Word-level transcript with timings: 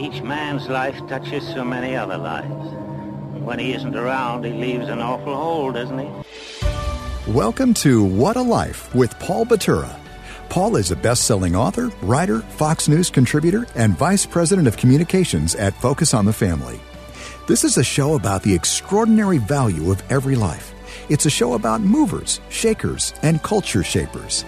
Each 0.00 0.22
man's 0.22 0.66
life 0.66 0.96
touches 1.08 1.46
so 1.46 1.62
many 1.62 1.94
other 1.94 2.16
lives. 2.16 2.72
When 3.44 3.58
he 3.58 3.74
isn't 3.74 3.94
around, 3.94 4.46
he 4.46 4.50
leaves 4.50 4.88
an 4.88 4.98
awful 4.98 5.36
hole, 5.36 5.72
doesn't 5.72 5.98
he? 5.98 6.08
Welcome 7.30 7.74
to 7.74 8.02
What 8.02 8.36
a 8.36 8.40
Life 8.40 8.94
with 8.94 9.18
Paul 9.18 9.44
Batura. 9.44 9.94
Paul 10.48 10.76
is 10.76 10.90
a 10.90 10.96
best 10.96 11.24
selling 11.24 11.54
author, 11.54 11.92
writer, 12.00 12.38
Fox 12.40 12.88
News 12.88 13.10
contributor, 13.10 13.66
and 13.74 13.92
vice 13.92 14.24
president 14.24 14.66
of 14.66 14.78
communications 14.78 15.54
at 15.54 15.74
Focus 15.74 16.14
on 16.14 16.24
the 16.24 16.32
Family. 16.32 16.80
This 17.46 17.62
is 17.62 17.76
a 17.76 17.84
show 17.84 18.14
about 18.14 18.42
the 18.42 18.54
extraordinary 18.54 19.36
value 19.36 19.92
of 19.92 20.02
every 20.10 20.34
life. 20.34 20.72
It's 21.10 21.26
a 21.26 21.30
show 21.30 21.52
about 21.52 21.82
movers, 21.82 22.40
shakers, 22.48 23.12
and 23.20 23.42
culture 23.42 23.84
shapers. 23.84 24.46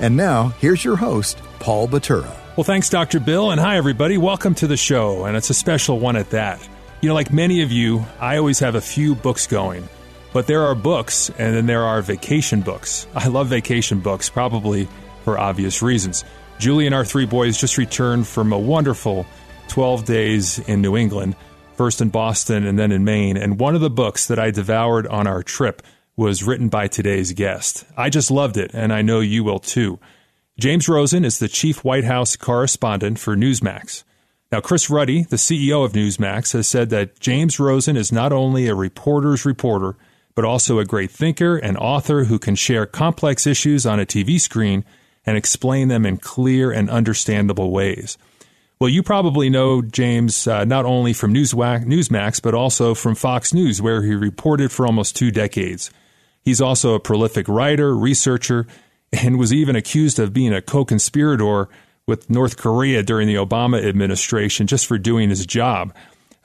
And 0.00 0.16
now, 0.16 0.48
here's 0.60 0.82
your 0.82 0.96
host, 0.96 1.42
Paul 1.58 1.88
Batura. 1.88 2.34
Well, 2.56 2.62
thanks, 2.62 2.88
Dr. 2.88 3.18
Bill, 3.18 3.50
and 3.50 3.60
hi, 3.60 3.76
everybody. 3.78 4.16
Welcome 4.16 4.54
to 4.56 4.68
the 4.68 4.76
show, 4.76 5.24
and 5.24 5.36
it's 5.36 5.50
a 5.50 5.54
special 5.54 5.98
one 5.98 6.14
at 6.14 6.30
that. 6.30 6.60
You 7.00 7.08
know, 7.08 7.14
like 7.16 7.32
many 7.32 7.62
of 7.62 7.72
you, 7.72 8.06
I 8.20 8.36
always 8.36 8.60
have 8.60 8.76
a 8.76 8.80
few 8.80 9.16
books 9.16 9.48
going, 9.48 9.88
but 10.32 10.46
there 10.46 10.62
are 10.62 10.76
books, 10.76 11.30
and 11.30 11.56
then 11.56 11.66
there 11.66 11.82
are 11.82 12.00
vacation 12.00 12.60
books. 12.60 13.08
I 13.16 13.26
love 13.26 13.48
vacation 13.48 13.98
books, 13.98 14.30
probably 14.30 14.86
for 15.24 15.36
obvious 15.36 15.82
reasons. 15.82 16.24
Julie 16.60 16.86
and 16.86 16.94
our 16.94 17.04
three 17.04 17.26
boys 17.26 17.58
just 17.58 17.76
returned 17.76 18.28
from 18.28 18.52
a 18.52 18.58
wonderful 18.58 19.26
12 19.66 20.04
days 20.04 20.60
in 20.60 20.80
New 20.80 20.96
England, 20.96 21.34
first 21.74 22.00
in 22.00 22.10
Boston 22.10 22.64
and 22.66 22.78
then 22.78 22.92
in 22.92 23.02
Maine, 23.02 23.36
and 23.36 23.58
one 23.58 23.74
of 23.74 23.80
the 23.80 23.90
books 23.90 24.28
that 24.28 24.38
I 24.38 24.52
devoured 24.52 25.08
on 25.08 25.26
our 25.26 25.42
trip 25.42 25.82
was 26.16 26.44
written 26.44 26.68
by 26.68 26.86
today's 26.86 27.32
guest. 27.32 27.84
I 27.96 28.10
just 28.10 28.30
loved 28.30 28.58
it, 28.58 28.70
and 28.74 28.92
I 28.92 29.02
know 29.02 29.18
you 29.18 29.42
will 29.42 29.58
too. 29.58 29.98
James 30.58 30.88
Rosen 30.88 31.24
is 31.24 31.40
the 31.40 31.48
chief 31.48 31.82
White 31.82 32.04
House 32.04 32.36
correspondent 32.36 33.18
for 33.18 33.34
Newsmax. 33.34 34.04
Now, 34.52 34.60
Chris 34.60 34.88
Ruddy, 34.88 35.24
the 35.24 35.34
CEO 35.34 35.84
of 35.84 35.94
Newsmax, 35.94 36.52
has 36.52 36.68
said 36.68 36.90
that 36.90 37.18
James 37.18 37.58
Rosen 37.58 37.96
is 37.96 38.12
not 38.12 38.32
only 38.32 38.68
a 38.68 38.74
reporter's 38.74 39.44
reporter, 39.44 39.96
but 40.36 40.44
also 40.44 40.78
a 40.78 40.84
great 40.84 41.10
thinker 41.10 41.56
and 41.56 41.76
author 41.76 42.24
who 42.24 42.38
can 42.38 42.54
share 42.54 42.86
complex 42.86 43.48
issues 43.48 43.84
on 43.84 43.98
a 43.98 44.06
TV 44.06 44.40
screen 44.40 44.84
and 45.26 45.36
explain 45.36 45.88
them 45.88 46.06
in 46.06 46.18
clear 46.18 46.70
and 46.70 46.88
understandable 46.88 47.72
ways. 47.72 48.16
Well, 48.78 48.90
you 48.90 49.02
probably 49.02 49.50
know 49.50 49.82
James 49.82 50.46
uh, 50.46 50.64
not 50.64 50.84
only 50.84 51.14
from 51.14 51.34
Newsmax, 51.34 52.40
but 52.40 52.54
also 52.54 52.94
from 52.94 53.16
Fox 53.16 53.52
News, 53.52 53.82
where 53.82 54.02
he 54.02 54.14
reported 54.14 54.70
for 54.70 54.86
almost 54.86 55.16
two 55.16 55.32
decades. 55.32 55.90
He's 56.42 56.60
also 56.60 56.94
a 56.94 57.00
prolific 57.00 57.48
writer, 57.48 57.96
researcher, 57.96 58.66
and 59.22 59.38
was 59.38 59.52
even 59.52 59.76
accused 59.76 60.18
of 60.18 60.32
being 60.32 60.52
a 60.52 60.62
co 60.62 60.84
conspirator 60.84 61.68
with 62.06 62.28
North 62.28 62.56
Korea 62.56 63.02
during 63.02 63.28
the 63.28 63.34
Obama 63.34 63.82
administration 63.82 64.66
just 64.66 64.86
for 64.86 64.98
doing 64.98 65.30
his 65.30 65.46
job. 65.46 65.94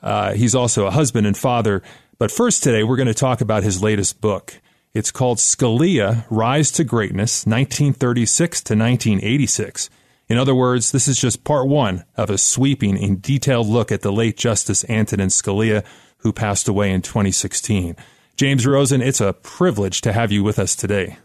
Uh, 0.02 0.32
he's 0.32 0.54
also 0.54 0.86
a 0.86 0.90
husband 0.90 1.26
and 1.26 1.36
father. 1.36 1.82
But 2.18 2.30
first, 2.30 2.62
today, 2.62 2.82
we're 2.82 2.96
going 2.96 3.08
to 3.08 3.14
talk 3.14 3.40
about 3.40 3.62
his 3.62 3.82
latest 3.82 4.20
book. 4.20 4.60
It's 4.92 5.10
called 5.10 5.38
Scalia 5.38 6.24
Rise 6.30 6.70
to 6.72 6.84
Greatness, 6.84 7.46
1936 7.46 8.62
to 8.62 8.74
1986. 8.74 9.90
In 10.28 10.38
other 10.38 10.54
words, 10.54 10.92
this 10.92 11.08
is 11.08 11.16
just 11.16 11.44
part 11.44 11.68
one 11.68 12.04
of 12.16 12.30
a 12.30 12.38
sweeping 12.38 13.02
and 13.02 13.20
detailed 13.20 13.66
look 13.66 13.92
at 13.92 14.02
the 14.02 14.12
late 14.12 14.36
Justice 14.36 14.84
Antonin 14.88 15.28
Scalia, 15.28 15.84
who 16.18 16.32
passed 16.32 16.68
away 16.68 16.90
in 16.90 17.02
2016. 17.02 17.96
James 18.36 18.66
Rosen, 18.66 19.02
it's 19.02 19.20
a 19.20 19.32
privilege 19.32 20.00
to 20.02 20.12
have 20.12 20.32
you 20.32 20.42
with 20.42 20.58
us 20.58 20.74
today. 20.74 21.18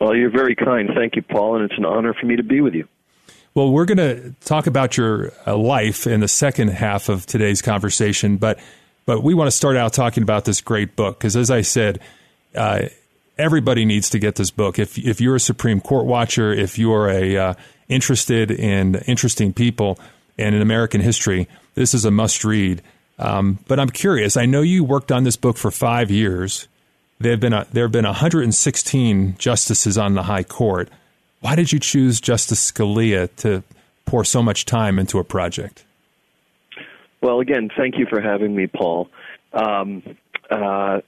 Well, 0.00 0.14
you're 0.14 0.30
very 0.30 0.54
kind. 0.54 0.90
Thank 0.94 1.16
you, 1.16 1.22
Paul, 1.22 1.56
and 1.56 1.64
it's 1.64 1.78
an 1.78 1.84
honor 1.84 2.14
for 2.14 2.26
me 2.26 2.36
to 2.36 2.42
be 2.42 2.60
with 2.60 2.74
you. 2.74 2.86
Well, 3.54 3.72
we're 3.72 3.86
going 3.86 3.98
to 3.98 4.34
talk 4.44 4.66
about 4.66 4.96
your 4.96 5.32
uh, 5.46 5.56
life 5.56 6.06
in 6.06 6.20
the 6.20 6.28
second 6.28 6.68
half 6.68 7.08
of 7.08 7.26
today's 7.26 7.62
conversation, 7.62 8.36
but 8.36 8.58
but 9.04 9.22
we 9.22 9.32
want 9.32 9.48
to 9.48 9.56
start 9.56 9.76
out 9.76 9.94
talking 9.94 10.22
about 10.22 10.44
this 10.44 10.60
great 10.60 10.94
book 10.94 11.18
because, 11.18 11.34
as 11.34 11.50
I 11.50 11.62
said, 11.62 11.98
uh, 12.54 12.82
everybody 13.38 13.86
needs 13.86 14.10
to 14.10 14.18
get 14.18 14.34
this 14.34 14.50
book. 14.50 14.78
If 14.78 14.98
if 14.98 15.20
you're 15.20 15.36
a 15.36 15.40
Supreme 15.40 15.80
Court 15.80 16.04
watcher, 16.04 16.52
if 16.52 16.78
you're 16.78 17.08
a 17.08 17.36
uh, 17.36 17.54
interested 17.88 18.50
in 18.50 18.96
interesting 19.06 19.52
people 19.52 19.98
and 20.36 20.54
in 20.54 20.62
American 20.62 21.00
history, 21.00 21.48
this 21.74 21.94
is 21.94 22.04
a 22.04 22.10
must 22.10 22.44
read. 22.44 22.82
Um, 23.18 23.58
but 23.66 23.80
I'm 23.80 23.88
curious. 23.88 24.36
I 24.36 24.46
know 24.46 24.60
you 24.60 24.84
worked 24.84 25.10
on 25.10 25.24
this 25.24 25.36
book 25.36 25.56
for 25.56 25.70
five 25.70 26.10
years. 26.10 26.68
There 27.20 27.32
have 27.32 27.40
been 27.40 27.52
a, 27.52 27.66
there 27.72 27.84
have 27.84 27.92
been 27.92 28.04
116 28.04 29.36
justices 29.38 29.98
on 29.98 30.14
the 30.14 30.22
High 30.22 30.44
Court. 30.44 30.88
Why 31.40 31.56
did 31.56 31.72
you 31.72 31.78
choose 31.78 32.20
Justice 32.20 32.70
Scalia 32.70 33.28
to 33.36 33.62
pour 34.06 34.24
so 34.24 34.42
much 34.42 34.64
time 34.64 34.98
into 34.98 35.18
a 35.18 35.24
project? 35.24 35.84
Well, 37.20 37.40
again, 37.40 37.70
thank 37.76 37.98
you 37.98 38.06
for 38.08 38.20
having 38.20 38.54
me, 38.54 38.68
Paul. 38.68 39.08
Um, 39.52 40.02
uh, 40.50 41.00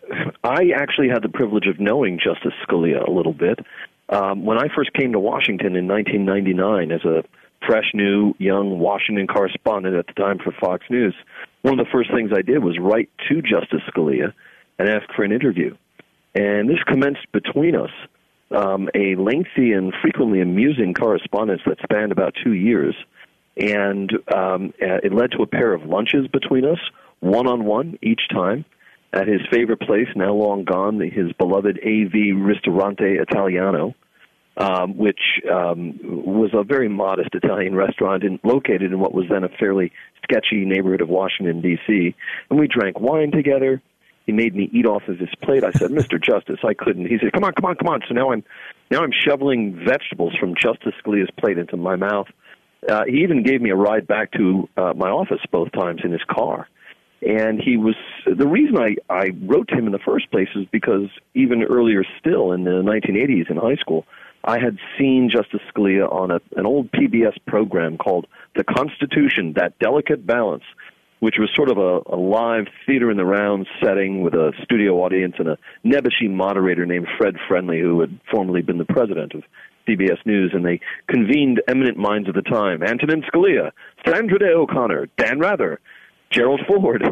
I 0.43 0.71
actually 0.76 1.09
had 1.09 1.22
the 1.22 1.31
privilege 1.32 1.66
of 1.66 1.78
knowing 1.78 2.19
Justice 2.19 2.53
Scalia 2.66 3.06
a 3.06 3.10
little 3.10 3.32
bit. 3.32 3.60
Um, 4.09 4.44
when 4.44 4.59
I 4.59 4.66
first 4.75 4.92
came 4.92 5.12
to 5.12 5.21
Washington 5.21 5.77
in 5.77 5.87
1999 5.87 6.91
as 6.91 7.04
a 7.04 7.22
fresh, 7.65 7.92
new, 7.94 8.34
young 8.38 8.81
Washington 8.81 9.28
correspondent 9.28 9.94
at 9.94 10.06
the 10.09 10.12
time 10.15 10.38
for 10.38 10.53
Fox 10.60 10.84
News, 10.91 11.15
one 11.62 11.78
of 11.78 11.87
the 11.87 11.91
first 11.92 12.10
things 12.12 12.32
I 12.37 12.42
did 12.42 12.65
was 12.65 12.78
write 12.81 13.09
to 13.28 13.41
Justice 13.41 13.82
Scalia 13.88 14.32
and 14.78 14.88
ask 14.88 15.06
for 15.15 15.22
an 15.22 15.32
interview. 15.32 15.77
And 16.35 16.69
this 16.69 16.83
commenced 16.87 17.27
between 17.33 17.77
us 17.77 17.91
um, 18.51 18.89
a 18.95 19.15
lengthy 19.17 19.73
and 19.73 19.93
frequently 20.03 20.41
amusing 20.41 20.95
correspondence 20.95 21.63
that 21.67 21.79
spanned 21.83 22.13
about 22.13 22.35
two 22.43 22.53
years. 22.53 22.95
And 23.57 24.11
um, 24.35 24.73
uh, 24.81 24.99
it 25.03 25.13
led 25.13 25.33
to 25.33 25.43
a 25.43 25.47
pair 25.47 25.73
of 25.73 25.85
lunches 25.85 26.27
between 26.29 26.65
us, 26.65 26.79
one 27.21 27.47
on 27.47 27.65
one 27.65 27.99
each 28.03 28.23
time, 28.31 28.65
at 29.13 29.27
his 29.27 29.41
favorite 29.51 29.81
place, 29.81 30.07
now 30.15 30.33
long 30.33 30.65
gone, 30.65 31.01
his 31.01 31.33
beloved 31.33 31.79
AV 31.85 32.37
Ristorante 32.37 33.19
Italiano 33.19 33.95
um, 34.61 34.97
which 34.97 35.21
um, 35.51 35.99
was 36.03 36.51
a 36.53 36.63
very 36.63 36.89
modest 36.89 37.31
Italian 37.35 37.75
restaurant 37.75 38.23
in, 38.25 38.39
located 38.45 38.93
in 38.93 39.01
what 39.01 39.15
was 39.15 39.25
then 39.31 39.43
a 39.43 39.49
fairly 39.49 39.91
sketchy 40.23 40.65
neighborhood 40.65 41.01
of 41.01 41.09
Washington, 41.09 41.63
D.C. 41.63 42.15
And 42.51 42.59
we 42.59 42.69
drank 42.69 43.01
wine 43.01 43.31
together. 43.31 43.81
He 44.31 44.37
made 44.37 44.55
me 44.55 44.71
eat 44.73 44.87
off 44.87 45.03
of 45.09 45.19
his 45.19 45.29
plate. 45.43 45.65
I 45.65 45.73
said, 45.73 45.91
"Mr. 45.91 46.23
Justice, 46.23 46.61
I 46.63 46.73
couldn't." 46.73 47.07
He 47.07 47.19
said, 47.19 47.33
"Come 47.33 47.43
on, 47.43 47.53
come 47.53 47.65
on, 47.65 47.75
come 47.75 47.89
on." 47.89 48.01
So 48.07 48.15
now 48.15 48.31
I'm 48.31 48.45
now 48.89 49.03
I'm 49.03 49.11
shoveling 49.11 49.75
vegetables 49.85 50.37
from 50.39 50.55
Justice 50.55 50.95
Scalia's 51.05 51.31
plate 51.37 51.59
into 51.59 51.77
my 51.77 51.97
mouth. 51.97 52.29
Uh, 52.89 53.03
he 53.09 53.25
even 53.25 53.43
gave 53.43 53.61
me 53.61 53.71
a 53.71 53.75
ride 53.75 54.07
back 54.07 54.31
to 54.33 54.69
uh, 54.77 54.93
my 54.95 55.11
office 55.11 55.41
both 55.51 55.73
times 55.73 56.03
in 56.05 56.13
his 56.13 56.23
car. 56.31 56.69
And 57.23 57.61
he 57.61 57.77
was 57.77 57.97
the 58.25 58.47
reason 58.47 58.79
I, 58.79 58.95
I 59.13 59.31
wrote 59.43 59.67
to 59.69 59.75
him 59.75 59.87
in 59.87 59.93
the 59.93 59.99
first 59.99 60.31
place 60.31 60.49
is 60.55 60.65
because 60.71 61.09
even 61.35 61.65
earlier 61.65 62.05
still 62.21 62.53
in 62.53 62.63
the 62.63 62.83
1980s 62.83 63.51
in 63.51 63.57
high 63.57 63.77
school, 63.81 64.07
I 64.45 64.61
had 64.61 64.79
seen 64.97 65.29
Justice 65.29 65.61
Scalia 65.75 66.11
on 66.11 66.31
a, 66.31 66.41
an 66.57 66.67
old 66.67 66.93
PBS 66.93 67.37
program 67.49 67.99
called 67.99 68.29
The 68.55 68.63
Constitution, 68.63 69.55
That 69.57 69.77
Delicate 69.81 70.25
Balance, 70.25 70.65
which 71.21 71.37
was 71.39 71.49
sort 71.55 71.71
of 71.71 71.78
a, 71.78 72.01
a 72.15 72.17
live 72.17 72.67
theater 72.87 73.11
in 73.11 73.17
the 73.17 73.25
round 73.25 73.67
setting 73.83 74.22
with 74.22 74.34
a 74.34 74.53
studio 74.65 75.03
audience 75.05 75.34
and 75.39 75.49
a 75.49 75.59
nebbishy 75.84 76.28
moderator 76.28 76.84
named 76.84 77.07
Fred 77.19 77.37
Friendly, 77.49 77.81
who 77.81 78.01
had 78.01 78.19
formerly 78.31 78.63
been 78.63 78.78
the 78.78 78.84
president 78.84 79.34
of 79.34 79.43
CBS 79.89 80.25
News, 80.27 80.51
and 80.53 80.65
they 80.65 80.81
convened 81.09 81.63
eminent 81.69 81.97
minds 81.97 82.28
of 82.28 82.34
the 82.34 82.43
time 82.43 82.83
Antonin 82.83 83.22
Scalia, 83.22 83.72
Sandra 84.07 84.39
Day 84.39 84.53
O'Connor, 84.55 85.09
Dan 85.17 85.39
Rather, 85.39 85.81
Gerald 86.31 86.61
Ford. 86.67 87.03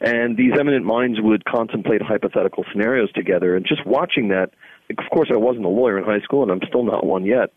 And 0.00 0.36
these 0.36 0.52
eminent 0.58 0.84
minds 0.84 1.18
would 1.20 1.44
contemplate 1.44 2.02
hypothetical 2.02 2.64
scenarios 2.72 3.10
together. 3.12 3.56
And 3.56 3.64
just 3.66 3.86
watching 3.86 4.28
that 4.28 4.50
of 4.90 5.10
course, 5.10 5.30
I 5.32 5.36
wasn't 5.36 5.64
a 5.64 5.68
lawyer 5.68 5.98
in 5.98 6.04
high 6.04 6.20
school, 6.20 6.42
and 6.42 6.50
I'm 6.50 6.66
still 6.68 6.84
not 6.84 7.04
one 7.04 7.24
yet. 7.24 7.52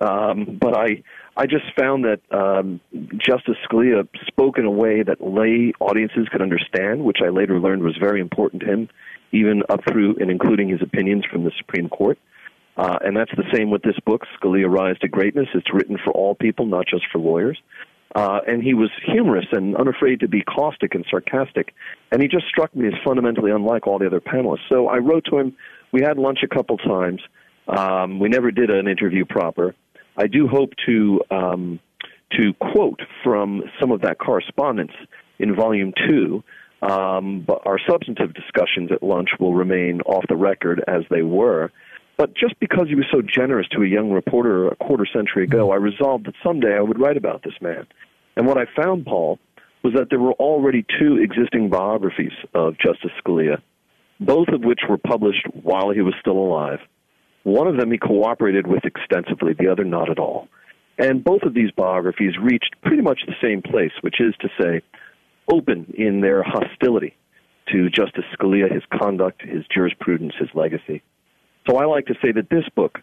Um, 0.00 0.58
but 0.60 0.76
I, 0.76 1.02
I 1.36 1.46
just 1.46 1.64
found 1.78 2.04
that 2.04 2.20
um, 2.30 2.80
Justice 3.16 3.56
Scalia 3.66 4.06
spoke 4.26 4.58
in 4.58 4.66
a 4.66 4.70
way 4.70 5.02
that 5.02 5.20
lay 5.20 5.72
audiences 5.80 6.28
could 6.30 6.42
understand, 6.42 7.02
which 7.04 7.18
I 7.24 7.30
later 7.30 7.58
learned 7.58 7.82
was 7.82 7.96
very 7.98 8.20
important 8.20 8.62
to 8.62 8.68
him, 8.68 8.88
even 9.32 9.62
up 9.70 9.80
through 9.90 10.16
and 10.20 10.30
including 10.30 10.68
his 10.68 10.82
opinions 10.82 11.24
from 11.30 11.44
the 11.44 11.52
Supreme 11.56 11.88
Court. 11.88 12.18
Uh, 12.76 12.98
and 13.02 13.16
that's 13.16 13.30
the 13.36 13.44
same 13.54 13.70
with 13.70 13.82
this 13.82 13.98
book, 14.04 14.22
Scalia 14.36 14.68
Rise 14.68 14.98
to 15.00 15.08
Greatness. 15.08 15.48
It's 15.54 15.72
written 15.72 15.98
for 16.04 16.12
all 16.12 16.34
people, 16.34 16.66
not 16.66 16.86
just 16.86 17.04
for 17.10 17.18
lawyers. 17.18 17.58
Uh, 18.14 18.40
and 18.46 18.62
he 18.62 18.74
was 18.74 18.90
humorous 19.06 19.46
and 19.52 19.74
unafraid 19.76 20.20
to 20.20 20.28
be 20.28 20.42
caustic 20.42 20.94
and 20.94 21.04
sarcastic. 21.10 21.74
And 22.10 22.20
he 22.20 22.28
just 22.28 22.46
struck 22.46 22.74
me 22.76 22.88
as 22.88 22.94
fundamentally 23.04 23.50
unlike 23.50 23.86
all 23.86 23.98
the 23.98 24.06
other 24.06 24.20
panelists. 24.20 24.68
So 24.68 24.88
I 24.88 24.98
wrote 24.98 25.24
to 25.30 25.38
him. 25.38 25.56
We 25.92 26.02
had 26.02 26.18
lunch 26.18 26.40
a 26.42 26.48
couple 26.48 26.76
times. 26.76 27.22
Um, 27.68 28.18
we 28.18 28.28
never 28.28 28.50
did 28.50 28.68
an 28.68 28.86
interview 28.86 29.24
proper. 29.24 29.74
I 30.16 30.26
do 30.26 30.48
hope 30.48 30.72
to 30.86 31.20
um, 31.30 31.80
to 32.32 32.54
quote 32.54 33.00
from 33.22 33.62
some 33.80 33.90
of 33.90 34.02
that 34.02 34.18
correspondence 34.18 34.92
in 35.38 35.54
volume 35.54 35.92
two. 36.08 36.42
Um, 36.82 37.44
but 37.46 37.64
our 37.64 37.78
substantive 37.88 38.34
discussions 38.34 38.90
at 38.90 39.04
lunch 39.04 39.28
will 39.38 39.54
remain 39.54 40.00
off 40.00 40.24
the 40.28 40.34
record 40.34 40.82
as 40.88 41.04
they 41.10 41.22
were. 41.22 41.70
But 42.16 42.34
just 42.34 42.58
because 42.58 42.88
he 42.88 42.96
was 42.96 43.06
so 43.12 43.22
generous 43.22 43.68
to 43.68 43.82
a 43.82 43.86
young 43.86 44.10
reporter 44.10 44.68
a 44.68 44.76
quarter 44.76 45.06
century 45.06 45.44
ago, 45.44 45.70
I 45.70 45.76
resolved 45.76 46.26
that 46.26 46.34
someday 46.44 46.76
I 46.76 46.80
would 46.80 47.00
write 47.00 47.16
about 47.16 47.42
this 47.44 47.54
man. 47.60 47.86
And 48.36 48.46
what 48.46 48.58
I 48.58 48.64
found, 48.76 49.06
Paul, 49.06 49.38
was 49.82 49.94
that 49.94 50.10
there 50.10 50.18
were 50.18 50.32
already 50.32 50.84
two 50.98 51.18
existing 51.18 51.70
biographies 51.70 52.32
of 52.54 52.74
Justice 52.78 53.12
Scalia, 53.24 53.62
both 54.20 54.48
of 54.48 54.62
which 54.62 54.80
were 54.88 54.98
published 54.98 55.46
while 55.52 55.90
he 55.90 56.00
was 56.00 56.14
still 56.20 56.38
alive. 56.38 56.80
One 57.44 57.66
of 57.66 57.76
them 57.76 57.90
he 57.90 57.98
cooperated 57.98 58.66
with 58.66 58.84
extensively, 58.84 59.54
the 59.58 59.68
other 59.68 59.84
not 59.84 60.10
at 60.10 60.18
all. 60.18 60.48
And 60.98 61.24
both 61.24 61.42
of 61.42 61.54
these 61.54 61.70
biographies 61.72 62.38
reached 62.40 62.76
pretty 62.82 63.02
much 63.02 63.20
the 63.26 63.34
same 63.42 63.62
place, 63.62 63.92
which 64.02 64.20
is 64.20 64.34
to 64.40 64.48
say, 64.60 64.82
open 65.50 65.92
in 65.96 66.20
their 66.20 66.42
hostility 66.42 67.16
to 67.72 67.88
Justice 67.88 68.24
Scalia, 68.34 68.72
his 68.72 68.82
conduct, 68.92 69.42
his 69.42 69.64
jurisprudence, 69.74 70.34
his 70.38 70.48
legacy. 70.54 71.02
So 71.68 71.76
I 71.76 71.86
like 71.86 72.06
to 72.06 72.14
say 72.22 72.32
that 72.32 72.50
this 72.50 72.68
book, 72.74 72.98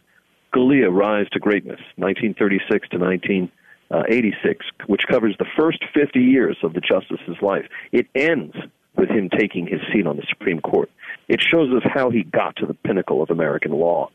Scalia 0.53 0.91
Rise 0.91 1.27
to 1.31 1.39
Greatness, 1.39 1.79
1936 1.95 2.89
to 2.89 2.97
1986, 2.97 4.65
which 4.87 5.01
covers 5.09 5.35
the 5.37 5.45
first 5.57 5.83
50 5.93 6.19
years 6.19 6.57
of 6.63 6.73
the 6.73 6.81
justice's 6.81 7.41
life, 7.41 7.65
it 7.91 8.07
ends 8.15 8.55
with 8.95 9.09
him 9.09 9.29
taking 9.29 9.67
his 9.67 9.79
seat 9.93 10.05
on 10.05 10.17
the 10.17 10.25
Supreme 10.29 10.59
Court. 10.59 10.89
It 11.27 11.41
shows 11.41 11.73
us 11.73 11.83
how 11.85 12.09
he 12.09 12.23
got 12.23 12.55
to 12.57 12.65
the 12.65 12.73
pinnacle 12.73 13.21
of 13.21 13.29
American 13.29 13.71
law. 13.71 14.09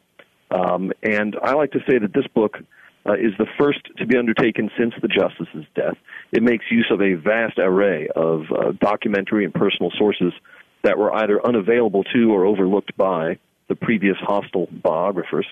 Um, 0.50 0.92
and 1.02 1.36
I 1.42 1.54
like 1.54 1.72
to 1.72 1.80
say 1.88 1.98
that 1.98 2.12
this 2.12 2.26
book 2.28 2.58
uh, 3.06 3.14
is 3.14 3.32
the 3.38 3.46
first 3.58 3.80
to 3.98 4.06
be 4.06 4.16
undertaken 4.16 4.70
since 4.78 4.94
the 5.02 5.08
justice's 5.08 5.64
death. 5.74 5.96
It 6.32 6.42
makes 6.42 6.64
use 6.70 6.86
of 6.90 7.00
a 7.00 7.14
vast 7.14 7.58
array 7.58 8.08
of 8.14 8.44
uh, 8.50 8.72
documentary 8.80 9.44
and 9.44 9.52
personal 9.52 9.90
sources 9.98 10.32
that 10.82 10.98
were 10.98 11.14
either 11.14 11.44
unavailable 11.44 12.04
to 12.04 12.32
or 12.32 12.44
overlooked 12.44 12.96
by 12.96 13.38
the 13.68 13.74
previous 13.74 14.16
hostile 14.20 14.68
biographers. 14.82 15.46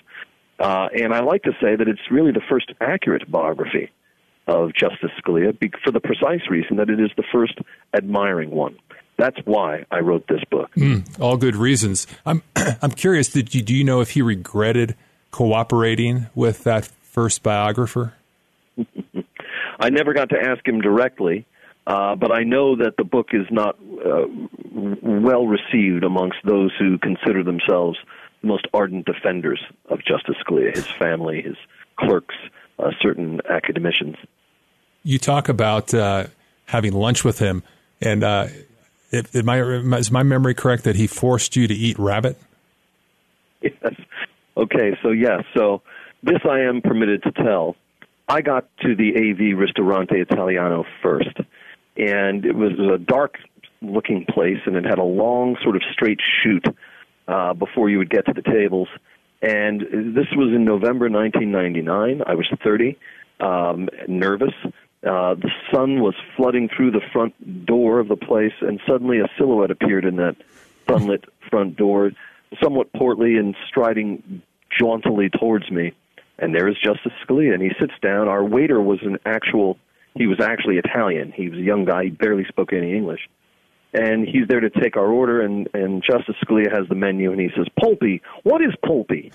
Uh, 0.58 0.88
and 0.94 1.12
I 1.12 1.20
like 1.20 1.42
to 1.44 1.52
say 1.60 1.74
that 1.76 1.88
it's 1.88 2.10
really 2.10 2.32
the 2.32 2.42
first 2.48 2.70
accurate 2.80 3.30
biography 3.30 3.90
of 4.46 4.74
Justice 4.74 5.10
Scalia 5.22 5.56
for 5.82 5.90
the 5.90 6.00
precise 6.00 6.48
reason 6.50 6.76
that 6.76 6.90
it 6.90 7.00
is 7.00 7.10
the 7.16 7.24
first 7.32 7.58
admiring 7.94 8.50
one. 8.50 8.76
That's 9.16 9.36
why 9.44 9.84
I 9.90 10.00
wrote 10.00 10.26
this 10.26 10.42
book. 10.50 10.70
Mm, 10.74 11.20
all 11.20 11.36
good 11.36 11.56
reasons. 11.56 12.06
I'm 12.24 12.42
I'm 12.56 12.92
curious. 12.92 13.28
Did 13.28 13.54
you 13.54 13.62
do 13.62 13.74
you 13.74 13.84
know 13.84 14.00
if 14.00 14.10
he 14.10 14.22
regretted 14.22 14.96
cooperating 15.30 16.26
with 16.34 16.64
that 16.64 16.86
first 16.86 17.42
biographer? 17.42 18.14
I 19.80 19.90
never 19.90 20.12
got 20.14 20.30
to 20.30 20.36
ask 20.38 20.66
him 20.66 20.80
directly, 20.80 21.46
uh, 21.86 22.14
but 22.14 22.32
I 22.32 22.44
know 22.44 22.76
that 22.76 22.96
the 22.96 23.04
book 23.04 23.28
is 23.32 23.46
not 23.50 23.76
uh, 24.04 24.26
well 25.02 25.46
received 25.46 26.04
amongst 26.04 26.38
those 26.44 26.70
who 26.78 26.98
consider 26.98 27.42
themselves 27.42 27.98
the 28.40 28.48
most 28.48 28.66
ardent 28.72 29.06
defenders 29.06 29.60
of 29.88 29.98
Justice 30.04 30.36
Scalia, 30.46 30.74
his 30.74 30.86
family, 30.86 31.42
his 31.42 31.56
clerks, 31.98 32.34
uh, 32.78 32.90
certain 33.00 33.40
academicians. 33.48 34.16
You 35.04 35.18
talk 35.18 35.48
about 35.48 35.92
uh, 35.92 36.26
having 36.66 36.92
lunch 36.92 37.24
with 37.24 37.38
him, 37.38 37.62
and 38.00 38.22
uh, 38.22 38.46
my, 39.44 39.60
is 39.98 40.10
my 40.10 40.22
memory 40.22 40.54
correct 40.54 40.84
that 40.84 40.96
he 40.96 41.06
forced 41.06 41.56
you 41.56 41.66
to 41.68 41.74
eat 41.74 41.98
rabbit? 41.98 42.38
Yes. 43.60 43.94
Okay, 44.56 44.96
so 45.02 45.10
yes, 45.10 45.44
so 45.56 45.82
this 46.22 46.40
I 46.48 46.60
am 46.60 46.82
permitted 46.82 47.22
to 47.24 47.32
tell. 47.32 47.76
I 48.28 48.40
got 48.40 48.66
to 48.82 48.94
the 48.94 49.14
AV 49.16 49.58
Ristorante 49.58 50.20
Italiano 50.20 50.84
first, 51.02 51.36
and 51.96 52.44
it 52.44 52.54
was 52.54 52.72
a 52.78 52.98
dark 52.98 53.38
looking 53.80 54.24
place, 54.26 54.58
and 54.66 54.76
it 54.76 54.84
had 54.84 54.98
a 54.98 55.04
long, 55.04 55.56
sort 55.62 55.76
of 55.76 55.82
straight 55.92 56.20
chute 56.42 56.66
uh, 57.28 57.54
before 57.54 57.90
you 57.90 57.98
would 57.98 58.10
get 58.10 58.26
to 58.26 58.32
the 58.32 58.42
tables. 58.42 58.88
And 59.40 59.80
this 60.14 60.26
was 60.36 60.54
in 60.54 60.64
November 60.64 61.10
1999. 61.10 62.22
I 62.26 62.34
was 62.34 62.46
30, 62.62 62.96
um, 63.40 63.88
nervous. 64.06 64.54
Uh, 65.04 65.34
the 65.34 65.50
sun 65.72 66.00
was 66.00 66.14
flooding 66.36 66.68
through 66.68 66.92
the 66.92 67.00
front 67.12 67.66
door 67.66 67.98
of 67.98 68.08
the 68.08 68.16
place, 68.16 68.52
and 68.60 68.80
suddenly 68.88 69.18
a 69.18 69.26
silhouette 69.36 69.70
appeared 69.70 70.04
in 70.04 70.16
that 70.16 70.36
sunlit 70.88 71.24
front 71.50 71.76
door, 71.76 72.12
somewhat 72.62 72.92
portly 72.92 73.36
and 73.36 73.56
striding 73.68 74.42
jauntily 74.78 75.28
towards 75.28 75.70
me 75.70 75.92
and 76.42 76.52
there 76.54 76.68
is 76.68 76.76
Justice 76.82 77.12
Scalia, 77.24 77.54
and 77.54 77.62
he 77.62 77.70
sits 77.78 77.92
down. 78.02 78.28
Our 78.28 78.44
waiter 78.44 78.80
was 78.80 78.98
an 79.02 79.18
actual, 79.24 79.78
he 80.16 80.26
was 80.26 80.40
actually 80.40 80.76
Italian. 80.76 81.32
He 81.32 81.48
was 81.48 81.58
a 81.58 81.62
young 81.62 81.84
guy, 81.84 82.04
he 82.04 82.10
barely 82.10 82.44
spoke 82.48 82.72
any 82.72 82.94
English. 82.96 83.28
And 83.94 84.26
he's 84.26 84.48
there 84.48 84.60
to 84.60 84.70
take 84.70 84.96
our 84.96 85.06
order, 85.06 85.40
and, 85.42 85.68
and 85.72 86.02
Justice 86.02 86.34
Scalia 86.44 86.72
has 86.72 86.88
the 86.88 86.94
menu, 86.96 87.30
and 87.30 87.40
he 87.40 87.50
says, 87.56 87.66
Pulpy, 87.78 88.22
what 88.42 88.60
is 88.60 88.74
pulpy? 88.84 89.32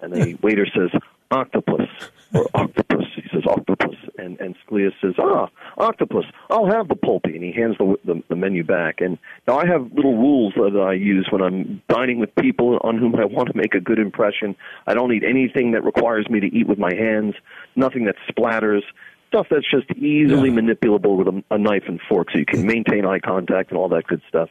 And 0.00 0.12
the 0.12 0.34
waiter 0.42 0.66
says, 0.66 0.90
octopus, 1.30 1.88
or 2.32 2.46
octopus. 2.54 3.05
Says, 3.36 3.44
octopus. 3.46 3.96
And, 4.18 4.40
and 4.40 4.56
Scalia 4.66 4.90
says, 5.00 5.14
ah, 5.18 5.48
octopus, 5.76 6.24
I'll 6.48 6.70
have 6.70 6.88
the 6.88 6.96
pulpy. 6.96 7.34
And 7.34 7.44
he 7.44 7.52
hands 7.52 7.76
the, 7.78 7.96
the, 8.04 8.22
the 8.30 8.36
menu 8.36 8.64
back. 8.64 9.00
And 9.00 9.18
now 9.46 9.58
I 9.58 9.66
have 9.66 9.92
little 9.92 10.16
rules 10.16 10.54
that 10.56 10.78
I 10.80 10.94
use 10.94 11.28
when 11.30 11.42
I'm 11.42 11.82
dining 11.88 12.18
with 12.18 12.34
people 12.36 12.78
on 12.82 12.98
whom 12.98 13.14
I 13.16 13.26
want 13.26 13.48
to 13.52 13.56
make 13.56 13.74
a 13.74 13.80
good 13.80 13.98
impression. 13.98 14.56
I 14.86 14.94
don't 14.94 15.12
eat 15.12 15.22
anything 15.22 15.72
that 15.72 15.84
requires 15.84 16.28
me 16.30 16.40
to 16.40 16.46
eat 16.46 16.66
with 16.66 16.78
my 16.78 16.94
hands, 16.94 17.34
nothing 17.74 18.06
that 18.06 18.16
splatters, 18.30 18.82
stuff 19.28 19.46
that's 19.50 19.70
just 19.70 19.90
easily 19.98 20.50
yeah. 20.50 20.56
manipulable 20.56 21.16
with 21.16 21.28
a, 21.28 21.44
a 21.50 21.58
knife 21.58 21.84
and 21.88 22.00
fork 22.08 22.28
so 22.32 22.38
you 22.38 22.46
can 22.46 22.66
maintain 22.66 23.04
eye 23.04 23.18
contact 23.18 23.70
and 23.70 23.78
all 23.78 23.88
that 23.88 24.06
good 24.06 24.22
stuff. 24.28 24.48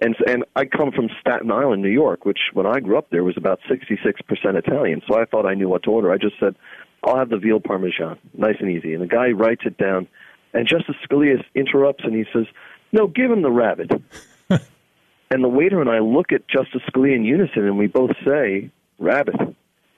And 0.00 0.14
and 0.26 0.44
I 0.54 0.64
come 0.64 0.92
from 0.92 1.08
Staten 1.20 1.50
Island, 1.50 1.82
New 1.82 1.88
York, 1.88 2.24
which 2.24 2.38
when 2.52 2.66
I 2.66 2.78
grew 2.78 2.96
up 2.96 3.10
there 3.10 3.24
was 3.24 3.36
about 3.36 3.58
66% 3.68 4.14
Italian. 4.54 5.02
So 5.08 5.20
I 5.20 5.24
thought 5.24 5.44
I 5.44 5.54
knew 5.54 5.68
what 5.68 5.82
to 5.84 5.90
order. 5.90 6.12
I 6.12 6.18
just 6.18 6.36
said, 6.38 6.54
I'll 7.02 7.16
have 7.16 7.30
the 7.30 7.38
veal 7.38 7.60
parmesan, 7.60 8.18
nice 8.34 8.56
and 8.60 8.70
easy. 8.70 8.92
And 8.94 9.02
the 9.02 9.06
guy 9.06 9.28
writes 9.30 9.62
it 9.64 9.78
down, 9.78 10.08
and 10.52 10.66
Justice 10.66 10.96
Scalia 11.08 11.42
interrupts 11.54 12.04
and 12.04 12.14
he 12.14 12.24
says, 12.32 12.46
"No, 12.92 13.06
give 13.06 13.30
him 13.30 13.42
the 13.42 13.50
rabbit." 13.50 13.90
and 14.50 15.44
the 15.44 15.48
waiter 15.48 15.80
and 15.80 15.90
I 15.90 16.00
look 16.00 16.32
at 16.32 16.48
Justice 16.48 16.82
Scalia 16.90 17.14
in 17.14 17.24
unison, 17.24 17.64
and 17.64 17.78
we 17.78 17.86
both 17.86 18.12
say, 18.24 18.70
"Rabbit." 18.98 19.36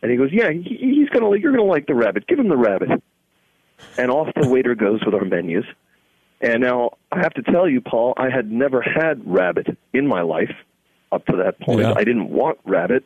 And 0.03 0.11
he 0.11 0.17
goes, 0.17 0.31
"Yeah, 0.33 0.51
he, 0.51 0.77
he's 0.81 1.09
gonna 1.09 1.37
you're 1.37 1.53
gonna 1.53 1.65
like 1.65 1.87
the 1.87 1.95
rabbit. 1.95 2.27
Give 2.27 2.39
him 2.39 2.49
the 2.49 2.57
rabbit." 2.57 3.03
And 3.97 4.11
off 4.11 4.29
the 4.39 4.49
waiter 4.49 4.75
goes 4.75 5.01
with 5.05 5.15
our 5.15 5.25
menus. 5.25 5.65
And 6.43 6.63
now 6.63 6.93
I 7.13 7.19
have 7.19 7.35
to 7.35 7.43
tell 7.43 7.69
you, 7.69 7.81
Paul, 7.81 8.15
I 8.17 8.31
had 8.31 8.51
never 8.51 8.83
had 8.83 9.23
rabbit 9.27 9.67
in 9.93 10.07
my 10.07 10.23
life 10.23 10.55
up 11.13 11.25
to 11.27 11.37
that 11.45 11.61
point. 11.61 11.81
Yeah. 11.81 11.93
I 11.95 12.05
didn't 12.05 12.31
want 12.31 12.59
rabbit. 12.65 13.05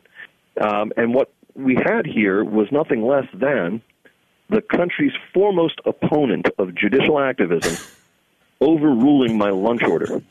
Um, 0.59 0.93
and 0.95 1.13
what 1.13 1.31
we 1.53 1.75
had 1.75 2.05
here 2.05 2.43
was 2.43 2.67
nothing 2.71 3.05
less 3.05 3.25
than 3.33 3.81
the 4.49 4.61
country's 4.61 5.13
foremost 5.33 5.79
opponent 5.85 6.47
of 6.57 6.75
judicial 6.75 7.19
activism 7.19 7.77
overruling 8.61 9.37
my 9.37 9.49
lunch 9.49 9.83
order. 9.83 10.21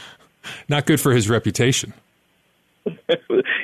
Not 0.68 0.86
good 0.86 1.00
for 1.00 1.12
his 1.12 1.28
reputation. 1.28 1.94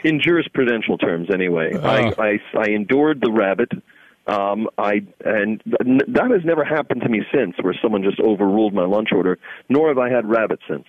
in 0.05 0.21
jurisprudential 0.21 0.99
terms, 0.99 1.29
anyway. 1.33 1.75
Uh. 1.75 1.81
I, 1.87 2.15
I, 2.19 2.39
I 2.59 2.67
endured 2.71 3.21
the 3.21 3.31
rabbit. 3.31 3.71
Um, 4.27 4.69
I 4.79 5.03
and 5.25 5.63
that 5.67 6.31
has 6.31 6.45
never 6.45 6.65
happened 6.65 7.03
to 7.03 7.09
me 7.09 7.23
since, 7.35 7.57
where 7.61 7.75
someone 7.83 8.03
just 8.03 8.21
overruled 8.21 8.75
my 8.75 8.85
lunch 8.85 9.09
order. 9.13 9.39
Nor 9.69 9.89
have 9.89 9.99
I 9.99 10.11
had 10.11 10.29
rabbit 10.29 10.61
since. 10.69 10.85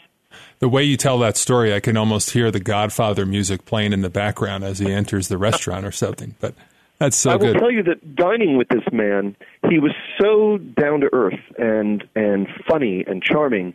The 0.59 0.69
way 0.69 0.83
you 0.83 0.95
tell 0.95 1.17
that 1.19 1.37
story, 1.37 1.73
I 1.73 1.79
can 1.79 1.97
almost 1.97 2.31
hear 2.31 2.51
the 2.51 2.59
Godfather 2.59 3.25
music 3.25 3.65
playing 3.65 3.93
in 3.93 4.01
the 4.01 4.09
background 4.09 4.63
as 4.63 4.79
he 4.79 4.91
enters 4.91 5.27
the 5.27 5.37
restaurant 5.37 5.85
or 5.85 5.91
something. 5.91 6.35
But 6.39 6.55
that's 7.01 7.17
so 7.17 7.31
I 7.31 7.37
good. 7.39 7.55
will 7.55 7.59
tell 7.59 7.71
you 7.71 7.81
that 7.83 8.15
dining 8.15 8.57
with 8.57 8.67
this 8.69 8.83
man, 8.91 9.35
he 9.67 9.79
was 9.79 9.91
so 10.21 10.59
down 10.59 11.01
to 11.01 11.09
earth 11.11 11.39
and 11.57 12.03
and 12.15 12.47
funny 12.69 13.03
and 13.07 13.23
charming 13.23 13.73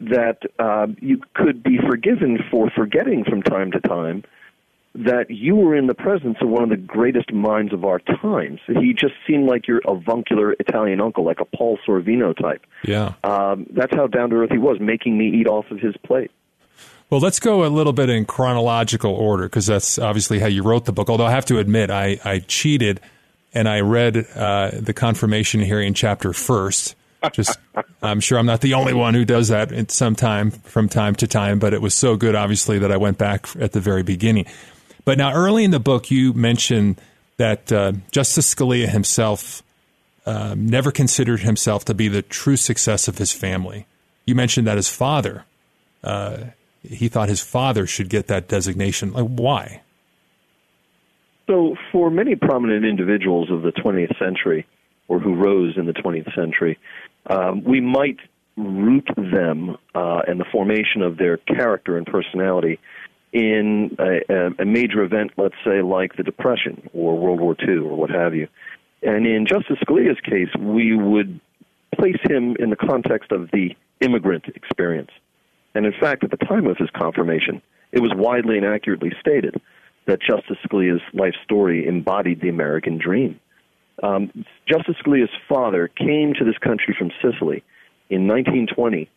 that 0.00 0.38
uh, 0.60 0.86
you 1.00 1.20
could 1.34 1.64
be 1.64 1.78
forgiven 1.78 2.38
for 2.48 2.70
forgetting 2.70 3.24
from 3.24 3.42
time 3.42 3.72
to 3.72 3.80
time 3.80 4.22
that 4.94 5.30
you 5.30 5.56
were 5.56 5.74
in 5.74 5.88
the 5.88 5.94
presence 5.94 6.36
of 6.40 6.48
one 6.48 6.62
of 6.62 6.68
the 6.68 6.76
greatest 6.76 7.32
minds 7.32 7.72
of 7.72 7.84
our 7.84 7.98
times. 7.98 8.60
He 8.66 8.92
just 8.92 9.14
seemed 9.26 9.48
like 9.48 9.66
your 9.66 9.80
avuncular 9.86 10.52
Italian 10.52 11.00
uncle, 11.00 11.24
like 11.24 11.40
a 11.40 11.44
Paul 11.44 11.76
Sorvino 11.86 12.36
type. 12.36 12.64
Yeah. 12.84 13.14
Um, 13.24 13.66
that's 13.72 13.94
how 13.94 14.06
down 14.06 14.30
to 14.30 14.36
earth 14.36 14.50
he 14.50 14.58
was, 14.58 14.78
making 14.80 15.18
me 15.18 15.28
eat 15.28 15.48
off 15.48 15.66
of 15.72 15.78
his 15.78 15.96
plate. 16.04 16.30
Well, 17.10 17.20
let's 17.20 17.40
go 17.40 17.64
a 17.64 17.68
little 17.68 17.92
bit 17.92 18.08
in 18.08 18.24
chronological 18.24 19.12
order 19.12 19.44
because 19.44 19.66
that's 19.66 19.98
obviously 19.98 20.38
how 20.38 20.46
you 20.46 20.62
wrote 20.62 20.84
the 20.84 20.92
book. 20.92 21.10
Although 21.10 21.26
I 21.26 21.32
have 21.32 21.46
to 21.46 21.58
admit, 21.58 21.90
I, 21.90 22.20
I 22.24 22.38
cheated 22.38 23.00
and 23.52 23.68
I 23.68 23.80
read 23.80 24.16
uh, 24.36 24.70
the 24.72 24.92
confirmation 24.92 25.60
hearing 25.60 25.92
chapter 25.92 26.32
first 26.32 26.94
Just, 27.32 27.58
I'm 28.02 28.20
sure 28.20 28.38
I'm 28.38 28.46
not 28.46 28.60
the 28.60 28.74
only 28.74 28.94
one 28.94 29.14
who 29.14 29.24
does 29.24 29.48
that 29.48 29.72
at 29.72 29.90
some 29.90 30.14
time 30.14 30.50
from 30.50 30.88
time 30.88 31.14
to 31.16 31.26
time, 31.26 31.58
but 31.58 31.74
it 31.74 31.82
was 31.82 31.94
so 31.94 32.16
good, 32.16 32.34
obviously, 32.34 32.78
that 32.78 32.90
I 32.90 32.96
went 32.96 33.18
back 33.18 33.48
at 33.58 33.72
the 33.72 33.80
very 33.80 34.02
beginning. 34.02 34.46
But 35.04 35.18
now, 35.18 35.32
early 35.32 35.64
in 35.64 35.70
the 35.70 35.80
book, 35.80 36.10
you 36.10 36.32
mentioned 36.32 37.00
that 37.36 37.72
uh, 37.72 37.92
Justice 38.10 38.54
Scalia 38.54 38.88
himself 38.88 39.62
um, 40.26 40.66
never 40.66 40.90
considered 40.90 41.40
himself 41.40 41.84
to 41.86 41.94
be 41.94 42.08
the 42.08 42.22
true 42.22 42.56
success 42.56 43.08
of 43.08 43.18
his 43.18 43.32
family. 43.32 43.86
You 44.26 44.34
mentioned 44.34 44.66
that 44.66 44.76
his 44.76 44.88
father, 44.88 45.44
uh, 46.04 46.38
he 46.82 47.08
thought 47.08 47.28
his 47.28 47.40
father 47.40 47.86
should 47.86 48.08
get 48.08 48.26
that 48.28 48.48
designation. 48.48 49.12
Like, 49.12 49.26
why? 49.26 49.82
So, 51.46 51.74
for 51.92 52.10
many 52.10 52.36
prominent 52.36 52.84
individuals 52.84 53.50
of 53.50 53.62
the 53.62 53.72
20th 53.72 54.18
century, 54.18 54.66
or 55.08 55.18
who 55.18 55.34
rose 55.34 55.76
in 55.76 55.86
the 55.86 55.92
20th 55.92 56.32
century, 56.34 56.78
um, 57.26 57.64
we 57.64 57.80
might 57.80 58.18
root 58.56 59.08
them 59.16 59.76
uh, 59.94 60.22
and 60.26 60.38
the 60.38 60.44
formation 60.52 61.02
of 61.02 61.16
their 61.16 61.38
character 61.38 61.96
and 61.96 62.06
personality 62.06 62.78
in 63.32 63.96
a, 63.98 64.62
a, 64.62 64.64
major 64.64 65.02
event, 65.02 65.30
let's 65.36 65.54
say 65.64 65.82
like 65.82 66.16
the 66.16 66.22
Depression 66.22 66.88
or 66.92 67.16
World 67.16 67.40
War 67.40 67.56
II 67.60 67.78
or 67.78 67.96
what 67.96 68.10
have 68.10 68.34
you. 68.34 68.48
And 69.02 69.26
in 69.26 69.46
Justice 69.46 69.78
Scalia's 69.86 70.20
case, 70.20 70.48
we 70.58 70.96
would 70.96 71.40
place 71.94 72.18
him 72.28 72.56
in 72.58 72.70
the 72.70 72.76
context 72.76 73.30
of 73.30 73.50
the 73.52 73.76
immigrant 74.00 74.44
experience. 74.54 75.10
And 75.74 75.86
in 75.86 75.92
fact, 75.92 76.24
at 76.24 76.30
the 76.30 76.36
time 76.36 76.66
of 76.66 76.76
his 76.76 76.90
confirmation, 76.90 77.62
it 77.92 78.00
was 78.00 78.12
widely 78.14 78.56
and 78.56 78.66
accurately 78.66 79.12
stated 79.20 79.60
that 80.06 80.20
Justice 80.20 80.56
Scalia's 80.66 81.02
life 81.12 81.34
story 81.44 81.86
embodied 81.86 82.40
the 82.40 82.48
American 82.48 82.98
dream. 82.98 83.38
Um, 84.02 84.44
Justice 84.68 84.96
Scalia's 85.04 85.30
father 85.48 85.88
came 85.88 86.34
to 86.34 86.44
this 86.44 86.58
country 86.58 86.94
from 86.98 87.10
Sicily 87.22 87.62
in 88.08 88.26
1920 88.26 89.08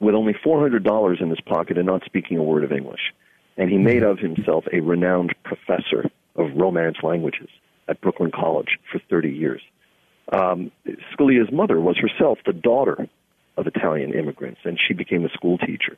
with 0.00 0.14
only 0.14 0.34
$400 0.34 1.22
in 1.22 1.30
his 1.30 1.40
pocket 1.40 1.78
and 1.78 1.86
not 1.86 2.04
speaking 2.04 2.36
a 2.36 2.42
word 2.42 2.64
of 2.64 2.72
English. 2.72 3.14
And 3.56 3.70
he 3.70 3.78
made 3.78 4.02
of 4.02 4.18
himself 4.18 4.64
a 4.72 4.80
renowned 4.80 5.34
professor 5.44 6.10
of 6.34 6.54
Romance 6.54 6.98
languages 7.02 7.48
at 7.88 8.00
Brooklyn 8.00 8.30
College 8.30 8.78
for 8.92 9.00
30 9.08 9.30
years. 9.30 9.62
Um, 10.32 10.72
Scalia's 11.14 11.50
mother 11.52 11.80
was 11.80 11.96
herself 11.96 12.38
the 12.44 12.52
daughter 12.52 13.08
of 13.56 13.66
Italian 13.66 14.12
immigrants, 14.14 14.60
and 14.64 14.78
she 14.86 14.94
became 14.94 15.24
a 15.24 15.30
school 15.30 15.58
teacher. 15.58 15.96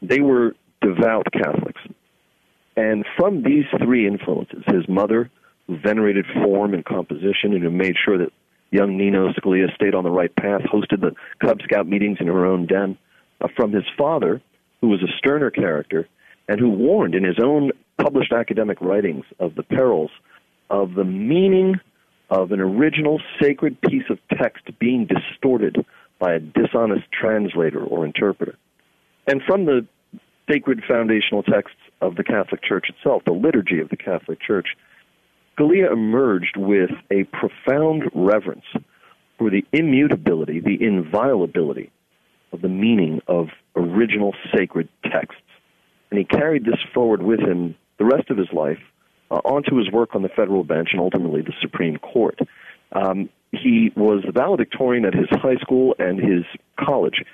They 0.00 0.20
were 0.20 0.54
devout 0.80 1.26
Catholics. 1.32 1.80
And 2.76 3.04
from 3.16 3.42
these 3.42 3.64
three 3.82 4.06
influences, 4.06 4.62
his 4.66 4.88
mother, 4.88 5.30
who 5.66 5.78
venerated 5.78 6.24
form 6.32 6.74
and 6.74 6.84
composition 6.84 7.52
and 7.52 7.62
who 7.62 7.70
made 7.70 7.96
sure 8.04 8.18
that 8.18 8.32
young 8.70 8.96
Nino 8.96 9.32
Scalia 9.32 9.74
stayed 9.74 9.94
on 9.94 10.04
the 10.04 10.10
right 10.10 10.34
path, 10.34 10.62
hosted 10.62 11.00
the 11.00 11.14
Cub 11.44 11.58
Scout 11.62 11.88
meetings 11.88 12.18
in 12.20 12.26
her 12.28 12.46
own 12.46 12.66
den, 12.66 12.96
uh, 13.40 13.48
from 13.56 13.72
his 13.72 13.84
father, 13.96 14.40
who 14.80 14.88
was 14.88 15.02
a 15.02 15.18
sterner 15.18 15.50
character 15.50 16.08
and 16.48 16.60
who 16.60 16.70
warned 16.70 17.14
in 17.14 17.24
his 17.24 17.38
own 17.42 17.72
published 17.98 18.32
academic 18.32 18.80
writings 18.80 19.24
of 19.38 19.54
the 19.54 19.62
perils 19.62 20.10
of 20.70 20.94
the 20.94 21.04
meaning 21.04 21.74
of 22.30 22.52
an 22.52 22.60
original 22.60 23.20
sacred 23.40 23.80
piece 23.80 24.04
of 24.10 24.18
text 24.36 24.64
being 24.78 25.06
distorted 25.06 25.84
by 26.18 26.34
a 26.34 26.40
dishonest 26.40 27.06
translator 27.12 27.82
or 27.82 28.04
interpreter. 28.04 28.56
And 29.26 29.42
from 29.46 29.66
the 29.66 29.86
sacred 30.50 30.82
foundational 30.88 31.42
texts 31.42 31.78
of 32.00 32.16
the 32.16 32.24
Catholic 32.24 32.62
Church 32.62 32.86
itself, 32.88 33.22
the 33.24 33.32
liturgy 33.32 33.80
of 33.80 33.88
the 33.88 33.96
Catholic 33.96 34.40
Church, 34.40 34.68
Scalia 35.56 35.92
emerged 35.92 36.56
with 36.56 36.90
a 37.10 37.24
profound 37.24 38.04
reverence 38.14 38.64
for 39.38 39.50
the 39.50 39.64
immutability, 39.72 40.60
the 40.60 40.82
inviolability 40.82 41.90
of 42.52 42.62
the 42.62 42.68
meaning 42.68 43.20
of 43.26 43.48
original 43.76 44.34
sacred 44.54 44.88
texts. 45.04 45.42
And 46.10 46.18
he 46.18 46.24
carried 46.24 46.64
this 46.64 46.80
forward 46.94 47.22
with 47.22 47.40
him 47.40 47.74
the 47.98 48.04
rest 48.04 48.30
of 48.30 48.38
his 48.38 48.48
life 48.52 48.78
uh, 49.30 49.36
onto 49.44 49.76
his 49.76 49.90
work 49.90 50.14
on 50.14 50.22
the 50.22 50.28
federal 50.28 50.64
bench 50.64 50.90
and 50.92 51.00
ultimately 51.00 51.42
the 51.42 51.52
Supreme 51.60 51.98
Court. 51.98 52.38
Um, 52.92 53.28
he 53.52 53.92
was 53.96 54.22
the 54.26 54.32
valedictorian 54.32 55.04
at 55.04 55.14
his 55.14 55.28
high 55.30 55.56
school 55.56 55.94
and 55.98 56.18
his 56.18 56.44
college 56.78 57.24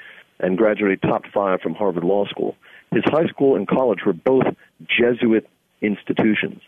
and 0.40 0.58
graduated 0.58 1.02
top 1.02 1.22
five 1.32 1.60
from 1.60 1.74
Harvard 1.74 2.04
Law 2.04 2.26
School. 2.26 2.56
His 2.92 3.02
high 3.06 3.26
school 3.26 3.56
and 3.56 3.66
college 3.66 4.00
were 4.06 4.12
both 4.12 4.44
Jesuit 4.86 5.48
institutions. 5.80 6.60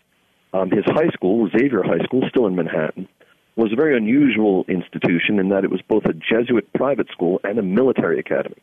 Um, 0.53 0.69
his 0.71 0.85
high 0.85 1.09
school, 1.09 1.49
Xavier 1.49 1.83
High 1.83 2.03
School, 2.03 2.23
still 2.29 2.47
in 2.47 2.55
Manhattan, 2.55 3.07
was 3.55 3.71
a 3.73 3.75
very 3.75 3.97
unusual 3.97 4.65
institution 4.67 5.39
in 5.39 5.49
that 5.49 5.63
it 5.63 5.71
was 5.71 5.81
both 5.87 6.05
a 6.05 6.13
Jesuit 6.13 6.71
private 6.73 7.07
school 7.11 7.39
and 7.43 7.57
a 7.57 7.63
military 7.63 8.19
academy. 8.19 8.61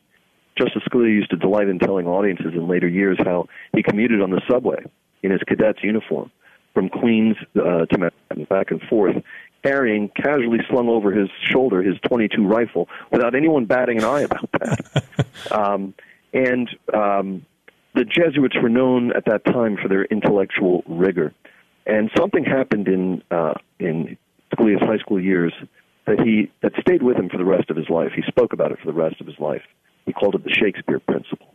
Justice 0.56 0.82
Scalia 0.88 1.10
used 1.10 1.30
to 1.30 1.36
delight 1.36 1.68
in 1.68 1.78
telling 1.78 2.06
audiences 2.06 2.52
in 2.54 2.68
later 2.68 2.88
years 2.88 3.18
how 3.24 3.48
he 3.74 3.82
commuted 3.82 4.22
on 4.22 4.30
the 4.30 4.40
subway 4.48 4.84
in 5.22 5.32
his 5.32 5.40
cadet's 5.48 5.82
uniform 5.82 6.30
from 6.74 6.88
Queens 6.88 7.36
uh, 7.56 7.86
to 7.86 7.98
Manhattan, 7.98 8.44
back 8.48 8.70
and 8.70 8.80
forth, 8.82 9.16
carrying 9.64 10.08
casually 10.10 10.58
slung 10.68 10.88
over 10.88 11.12
his 11.12 11.28
shoulder 11.50 11.82
his 11.82 11.96
22 12.06 12.46
rifle 12.46 12.88
without 13.10 13.34
anyone 13.34 13.64
batting 13.64 13.98
an 13.98 14.04
eye 14.04 14.20
about 14.20 14.50
that. 14.52 15.04
um, 15.50 15.94
and 16.32 16.68
um, 16.92 17.46
the 17.94 18.04
Jesuits 18.04 18.56
were 18.60 18.68
known 18.68 19.12
at 19.16 19.24
that 19.26 19.44
time 19.44 19.76
for 19.80 19.88
their 19.88 20.04
intellectual 20.04 20.82
rigor. 20.88 21.32
And 21.86 22.10
something 22.16 22.44
happened 22.44 22.88
in 22.88 23.22
uh, 23.30 23.54
in 23.78 24.16
Scalia's 24.52 24.82
high 24.82 24.98
school 24.98 25.20
years 25.20 25.52
that 26.06 26.20
he 26.20 26.50
that 26.62 26.72
stayed 26.80 27.02
with 27.02 27.16
him 27.16 27.28
for 27.28 27.38
the 27.38 27.44
rest 27.44 27.70
of 27.70 27.76
his 27.76 27.88
life. 27.88 28.12
He 28.14 28.22
spoke 28.26 28.52
about 28.52 28.72
it 28.72 28.78
for 28.80 28.86
the 28.86 28.98
rest 28.98 29.20
of 29.20 29.26
his 29.26 29.38
life. 29.38 29.62
He 30.06 30.12
called 30.12 30.34
it 30.34 30.44
the 30.44 30.52
Shakespeare 30.52 30.98
principle. 30.98 31.54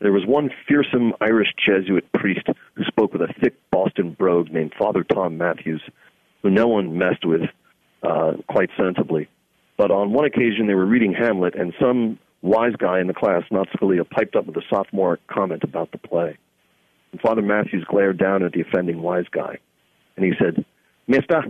There 0.00 0.12
was 0.12 0.24
one 0.26 0.50
fearsome 0.66 1.12
Irish 1.20 1.52
Jesuit 1.58 2.10
priest 2.12 2.46
who 2.74 2.84
spoke 2.84 3.12
with 3.12 3.20
a 3.20 3.34
thick 3.42 3.54
Boston 3.70 4.16
brogue 4.18 4.50
named 4.50 4.72
Father 4.78 5.04
Tom 5.04 5.36
Matthews, 5.36 5.82
who 6.42 6.50
no 6.50 6.68
one 6.68 6.96
messed 6.96 7.24
with 7.24 7.42
uh, 8.02 8.32
quite 8.48 8.70
sensibly. 8.76 9.28
But 9.76 9.90
on 9.90 10.12
one 10.12 10.24
occasion, 10.24 10.66
they 10.66 10.74
were 10.74 10.86
reading 10.86 11.14
Hamlet, 11.14 11.54
and 11.54 11.72
some 11.80 12.18
wise 12.42 12.74
guy 12.78 13.00
in 13.00 13.06
the 13.06 13.14
class, 13.14 13.42
not 13.50 13.68
Scalia, 13.70 14.08
piped 14.08 14.36
up 14.36 14.46
with 14.46 14.56
a 14.56 14.62
sophomore 14.68 15.18
comment 15.26 15.64
about 15.64 15.92
the 15.92 15.98
play. 15.98 16.36
And 17.12 17.20
Father 17.20 17.42
Matthews 17.42 17.84
glared 17.84 18.18
down 18.18 18.42
at 18.42 18.52
the 18.52 18.60
offending 18.60 19.02
wise 19.02 19.26
guy, 19.30 19.58
and 20.16 20.24
he 20.24 20.32
said, 20.38 20.64
Mister, 21.06 21.44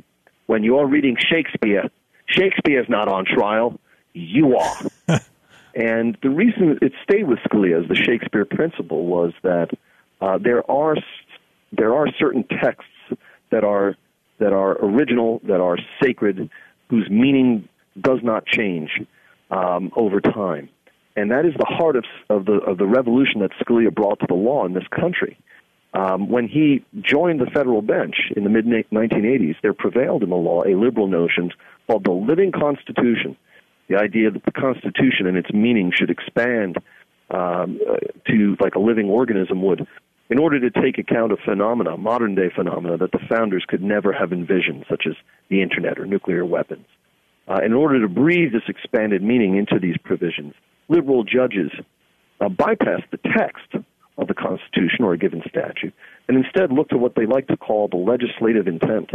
when 0.47 0.65
you're 0.65 0.87
reading 0.87 1.17
Shakespeare, 1.19 1.91
Shakespeare's 2.27 2.89
not 2.89 3.09
on 3.09 3.25
trial. 3.25 3.79
You 4.13 4.57
are. 4.57 5.21
And 5.75 6.17
the 6.23 6.31
reason 6.31 6.79
it 6.83 6.93
stayed 7.05 7.29
with 7.29 7.39
Scalia 7.41 7.83
as 7.83 7.89
the 7.89 7.95
Shakespeare 7.95 8.45
principle 8.45 9.07
was 9.07 9.33
that 9.43 9.69
uh, 10.21 10.39
there 10.39 10.69
are 10.71 10.97
there 11.73 11.95
are 11.95 12.07
certain 12.19 12.45
texts 12.45 12.91
that 13.51 13.63
are 13.63 13.95
that 14.41 14.53
are 14.53 14.73
original, 14.85 15.41
that 15.45 15.61
are 15.61 15.79
sacred, 16.03 16.51
whose 16.89 17.09
meaning 17.09 17.69
does 18.01 18.19
not 18.23 18.45
change 18.47 18.91
um, 19.51 19.93
over 19.97 20.21
time, 20.21 20.69
and 21.17 21.31
that 21.31 21.47
is 21.47 21.55
the 21.57 21.67
heart 21.67 21.97
of 21.97 22.05
of 22.29 22.47
the 22.47 22.55
of 22.55 22.79
the 22.79 22.87
revolution 22.87 23.41
that 23.41 23.51
Scalia 23.61 23.95
brought 23.95 24.19
to 24.21 24.27
the 24.29 24.35
law 24.35 24.67
in 24.67 24.75
this 24.75 24.87
country. 24.89 25.39
Um, 25.93 26.29
when 26.29 26.47
he 26.47 26.85
joined 27.01 27.41
the 27.41 27.51
federal 27.53 27.83
bench 27.83 28.17
in 28.37 28.45
the 28.45 28.51
mid 28.51 28.65
1980s, 28.67 29.57
there 29.63 29.75
prevailed 29.75 30.23
in 30.23 30.31
the 30.31 30.37
law 30.37 30.63
a 30.65 30.75
liberal 30.75 31.07
notion 31.07 31.53
called 31.87 32.05
the 32.05 32.13
living 32.13 32.53
constitution 32.53 33.37
the 33.91 33.99
idea 33.99 34.31
that 34.31 34.45
the 34.45 34.53
Constitution 34.53 35.27
and 35.27 35.37
its 35.37 35.53
meaning 35.53 35.93
should 35.95 36.11
expand 36.11 36.79
um, 37.31 37.81
uh, 37.89 37.97
to 38.29 38.57
like 38.61 38.77
a 38.77 38.79
living 38.79 39.11
organism 39.11 39.63
would, 39.63 39.87
in 40.31 40.39
order 40.39 40.61
to 40.61 40.71
take 40.71 40.99
account 40.99 41.33
of 41.33 41.39
phenomena, 41.45 41.97
modern 41.97 42.35
day 42.35 42.51
phenomena 42.55 42.97
that 42.97 43.13
the 43.13 43.19
founders 43.29 43.65
could 43.69 43.83
never 43.83 44.13
have 44.13 44.33
envisioned, 44.33 44.85
such 44.89 45.05
as 45.07 45.15
the 45.49 45.61
internet 45.61 45.99
or 45.99 46.07
nuclear 46.07 46.45
weapons. 46.45 46.87
Uh, 47.49 47.59
in 47.65 47.73
order 47.73 48.01
to 48.01 48.09
breathe 48.09 48.53
this 48.53 48.63
expanded 48.69 49.23
meaning 49.23 49.57
into 49.57 49.79
these 49.81 49.97
provisions, 50.05 50.55
liberal 50.89 51.25
judges 51.25 51.73
uh, 52.41 52.49
bypass 52.49 53.01
the 53.11 53.19
text 53.37 53.85
of 54.17 54.29
the 54.29 54.35
Constitution 54.35 55.05
or 55.05 55.15
a 55.15 55.19
given 55.19 55.43
statute 55.49 55.95
and 56.29 56.37
instead 56.37 56.71
look 56.71 56.89
to 56.91 56.99
what 56.99 57.15
they 57.17 57.27
like 57.27 57.49
to 57.49 57.57
call 57.57 57.89
the 57.89 57.97
legislative 57.97 58.69
intent 58.69 59.11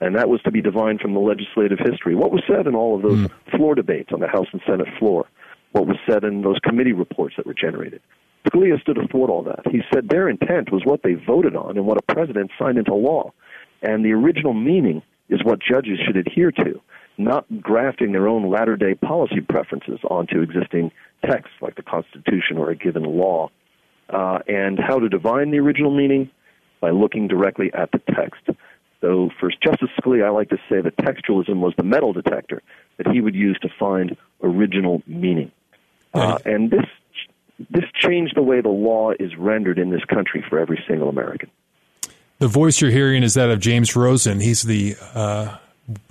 and 0.00 0.16
that 0.16 0.28
was 0.28 0.42
to 0.42 0.50
be 0.50 0.60
divined 0.60 1.00
from 1.00 1.14
the 1.14 1.20
legislative 1.20 1.78
history. 1.78 2.14
What 2.14 2.32
was 2.32 2.42
said 2.46 2.66
in 2.66 2.74
all 2.74 2.96
of 2.96 3.02
those 3.02 3.20
mm. 3.20 3.30
floor 3.56 3.74
debates 3.74 4.10
on 4.12 4.20
the 4.20 4.28
House 4.28 4.48
and 4.52 4.60
Senate 4.66 4.88
floor? 4.98 5.26
What 5.72 5.86
was 5.86 5.96
said 6.08 6.24
in 6.24 6.42
those 6.42 6.58
committee 6.58 6.92
reports 6.92 7.36
that 7.36 7.46
were 7.46 7.54
generated? 7.54 8.00
Scalia 8.46 8.80
stood 8.80 8.98
athwart 8.98 9.30
all 9.30 9.42
that. 9.44 9.66
He 9.70 9.82
said 9.92 10.08
their 10.08 10.28
intent 10.28 10.70
was 10.70 10.82
what 10.84 11.02
they 11.02 11.14
voted 11.14 11.56
on 11.56 11.76
and 11.76 11.86
what 11.86 11.98
a 11.98 12.14
president 12.14 12.50
signed 12.58 12.78
into 12.78 12.94
law. 12.94 13.32
And 13.82 14.04
the 14.04 14.12
original 14.12 14.54
meaning 14.54 15.02
is 15.28 15.42
what 15.42 15.60
judges 15.60 15.98
should 16.04 16.16
adhere 16.16 16.50
to, 16.52 16.80
not 17.16 17.46
grafting 17.60 18.12
their 18.12 18.28
own 18.28 18.50
latter 18.50 18.76
day 18.76 18.94
policy 18.94 19.40
preferences 19.40 19.98
onto 20.08 20.42
existing 20.42 20.92
texts 21.24 21.54
like 21.60 21.76
the 21.76 21.82
Constitution 21.82 22.58
or 22.58 22.70
a 22.70 22.76
given 22.76 23.04
law. 23.04 23.50
Uh, 24.10 24.40
and 24.46 24.78
how 24.78 24.98
to 24.98 25.08
divine 25.08 25.50
the 25.50 25.58
original 25.58 25.94
meaning? 25.94 26.30
By 26.80 26.90
looking 26.90 27.28
directly 27.28 27.72
at 27.72 27.90
the 27.92 28.00
text 28.14 28.42
though 29.04 29.30
for 29.38 29.50
Justice 29.62 29.90
Scalia, 30.00 30.24
I 30.24 30.30
like 30.30 30.48
to 30.48 30.58
say 30.68 30.80
that 30.80 30.96
textualism 30.96 31.56
was 31.60 31.74
the 31.76 31.82
metal 31.82 32.14
detector 32.14 32.62
that 32.96 33.06
he 33.08 33.20
would 33.20 33.34
use 33.34 33.58
to 33.60 33.68
find 33.78 34.16
original 34.42 35.02
meaning. 35.06 35.52
Uh, 36.14 36.38
and 36.46 36.70
this 36.70 36.86
this 37.70 37.84
changed 37.94 38.36
the 38.36 38.42
way 38.42 38.60
the 38.60 38.68
law 38.68 39.12
is 39.18 39.36
rendered 39.36 39.78
in 39.78 39.90
this 39.90 40.04
country 40.04 40.44
for 40.48 40.58
every 40.58 40.82
single 40.88 41.08
American. 41.08 41.50
The 42.38 42.48
voice 42.48 42.80
you're 42.80 42.90
hearing 42.90 43.22
is 43.22 43.34
that 43.34 43.50
of 43.50 43.60
James 43.60 43.94
Rosen. 43.94 44.40
He's 44.40 44.62
the 44.62 44.96
uh, 45.14 45.56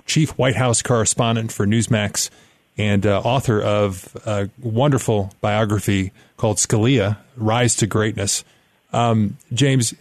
chief 0.06 0.30
White 0.38 0.56
House 0.56 0.82
correspondent 0.82 1.52
for 1.52 1.66
Newsmax 1.66 2.30
and 2.76 3.06
uh, 3.06 3.20
author 3.20 3.60
of 3.60 4.16
a 4.26 4.48
wonderful 4.60 5.32
biography 5.40 6.12
called 6.36 6.56
Scalia 6.56 7.18
Rise 7.36 7.76
to 7.76 7.86
Greatness. 7.86 8.42
Um, 8.92 9.36
James, 9.52 9.94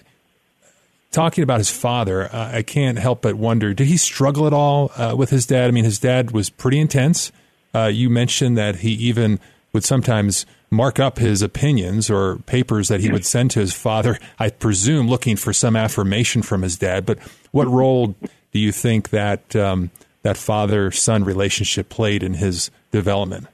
talking 1.11 1.43
about 1.43 1.59
his 1.59 1.69
father, 1.69 2.23
uh, 2.33 2.51
I 2.53 2.61
can't 2.63 2.97
help 2.97 3.21
but 3.21 3.35
wonder 3.35 3.73
did 3.73 3.87
he 3.87 3.97
struggle 3.97 4.47
at 4.47 4.53
all 4.53 4.91
uh, 4.95 5.15
with 5.15 5.29
his 5.29 5.45
dad? 5.45 5.67
I 5.67 5.71
mean, 5.71 5.83
his 5.83 5.99
dad 5.99 6.31
was 6.31 6.49
pretty 6.49 6.79
intense. 6.79 7.31
Uh, 7.75 7.85
you 7.85 8.09
mentioned 8.09 8.57
that 8.57 8.77
he 8.77 8.91
even 8.93 9.39
would 9.73 9.83
sometimes 9.83 10.45
mark 10.73 10.99
up 10.99 11.17
his 11.17 11.41
opinions 11.41 12.09
or 12.09 12.37
papers 12.39 12.87
that 12.89 12.99
he 12.99 13.11
would 13.11 13.25
send 13.25 13.51
to 13.51 13.59
his 13.59 13.73
father, 13.73 14.19
I 14.39 14.49
presume 14.49 15.07
looking 15.07 15.35
for 15.35 15.53
some 15.53 15.75
affirmation 15.75 16.41
from 16.41 16.61
his 16.61 16.77
dad. 16.77 17.05
But 17.05 17.19
what 17.51 17.67
role 17.67 18.15
do 18.51 18.59
you 18.59 18.71
think 18.71 19.09
that 19.09 19.55
um, 19.55 19.91
that 20.23 20.37
father 20.37 20.91
son 20.91 21.23
relationship 21.23 21.89
played 21.89 22.23
in 22.23 22.35
his 22.35 22.71
development? 22.91 23.47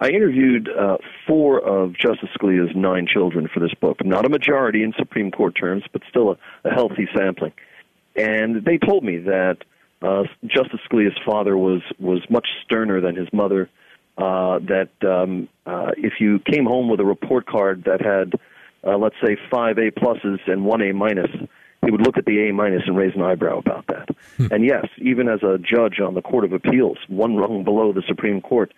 I 0.00 0.08
interviewed 0.08 0.68
uh, 0.68 0.96
four 1.28 1.60
of 1.60 1.96
Justice 1.96 2.30
Scalia's 2.36 2.74
nine 2.74 3.06
children 3.06 3.48
for 3.52 3.60
this 3.60 3.72
book. 3.74 4.04
Not 4.04 4.24
a 4.24 4.28
majority 4.28 4.82
in 4.82 4.92
Supreme 4.98 5.30
Court 5.30 5.54
terms, 5.54 5.84
but 5.92 6.02
still 6.08 6.32
a, 6.32 6.38
a 6.68 6.70
healthy 6.74 7.08
sampling. 7.14 7.52
And 8.16 8.64
they 8.64 8.78
told 8.78 9.04
me 9.04 9.18
that 9.18 9.58
uh, 10.02 10.24
Justice 10.44 10.80
Scalia's 10.90 11.16
father 11.24 11.56
was 11.56 11.82
was 12.00 12.20
much 12.28 12.48
sterner 12.64 13.00
than 13.00 13.14
his 13.14 13.28
mother. 13.32 13.70
Uh, 14.18 14.58
that 14.58 14.90
um, 15.08 15.48
uh, 15.64 15.90
if 15.96 16.14
you 16.20 16.38
came 16.40 16.66
home 16.66 16.88
with 16.90 17.00
a 17.00 17.04
report 17.04 17.46
card 17.46 17.84
that 17.84 18.00
had, 18.00 18.34
uh, 18.86 18.96
let's 18.96 19.16
say, 19.24 19.36
five 19.50 19.78
A 19.78 19.90
pluses 19.90 20.38
and 20.46 20.66
one 20.66 20.82
A 20.82 20.92
minus, 20.92 21.30
he 21.84 21.90
would 21.90 22.02
look 22.02 22.18
at 22.18 22.26
the 22.26 22.48
A 22.48 22.52
minus 22.52 22.82
and 22.86 22.96
raise 22.96 23.14
an 23.14 23.22
eyebrow 23.22 23.58
about 23.58 23.86
that. 23.86 24.08
Hmm. 24.36 24.46
And 24.50 24.64
yes, 24.64 24.86
even 24.98 25.28
as 25.28 25.42
a 25.42 25.58
judge 25.58 25.98
on 25.98 26.14
the 26.14 26.22
Court 26.22 26.44
of 26.44 26.52
Appeals, 26.52 26.98
one 27.08 27.36
rung 27.36 27.64
below 27.64 27.92
the 27.92 28.02
Supreme 28.06 28.42
Court, 28.42 28.72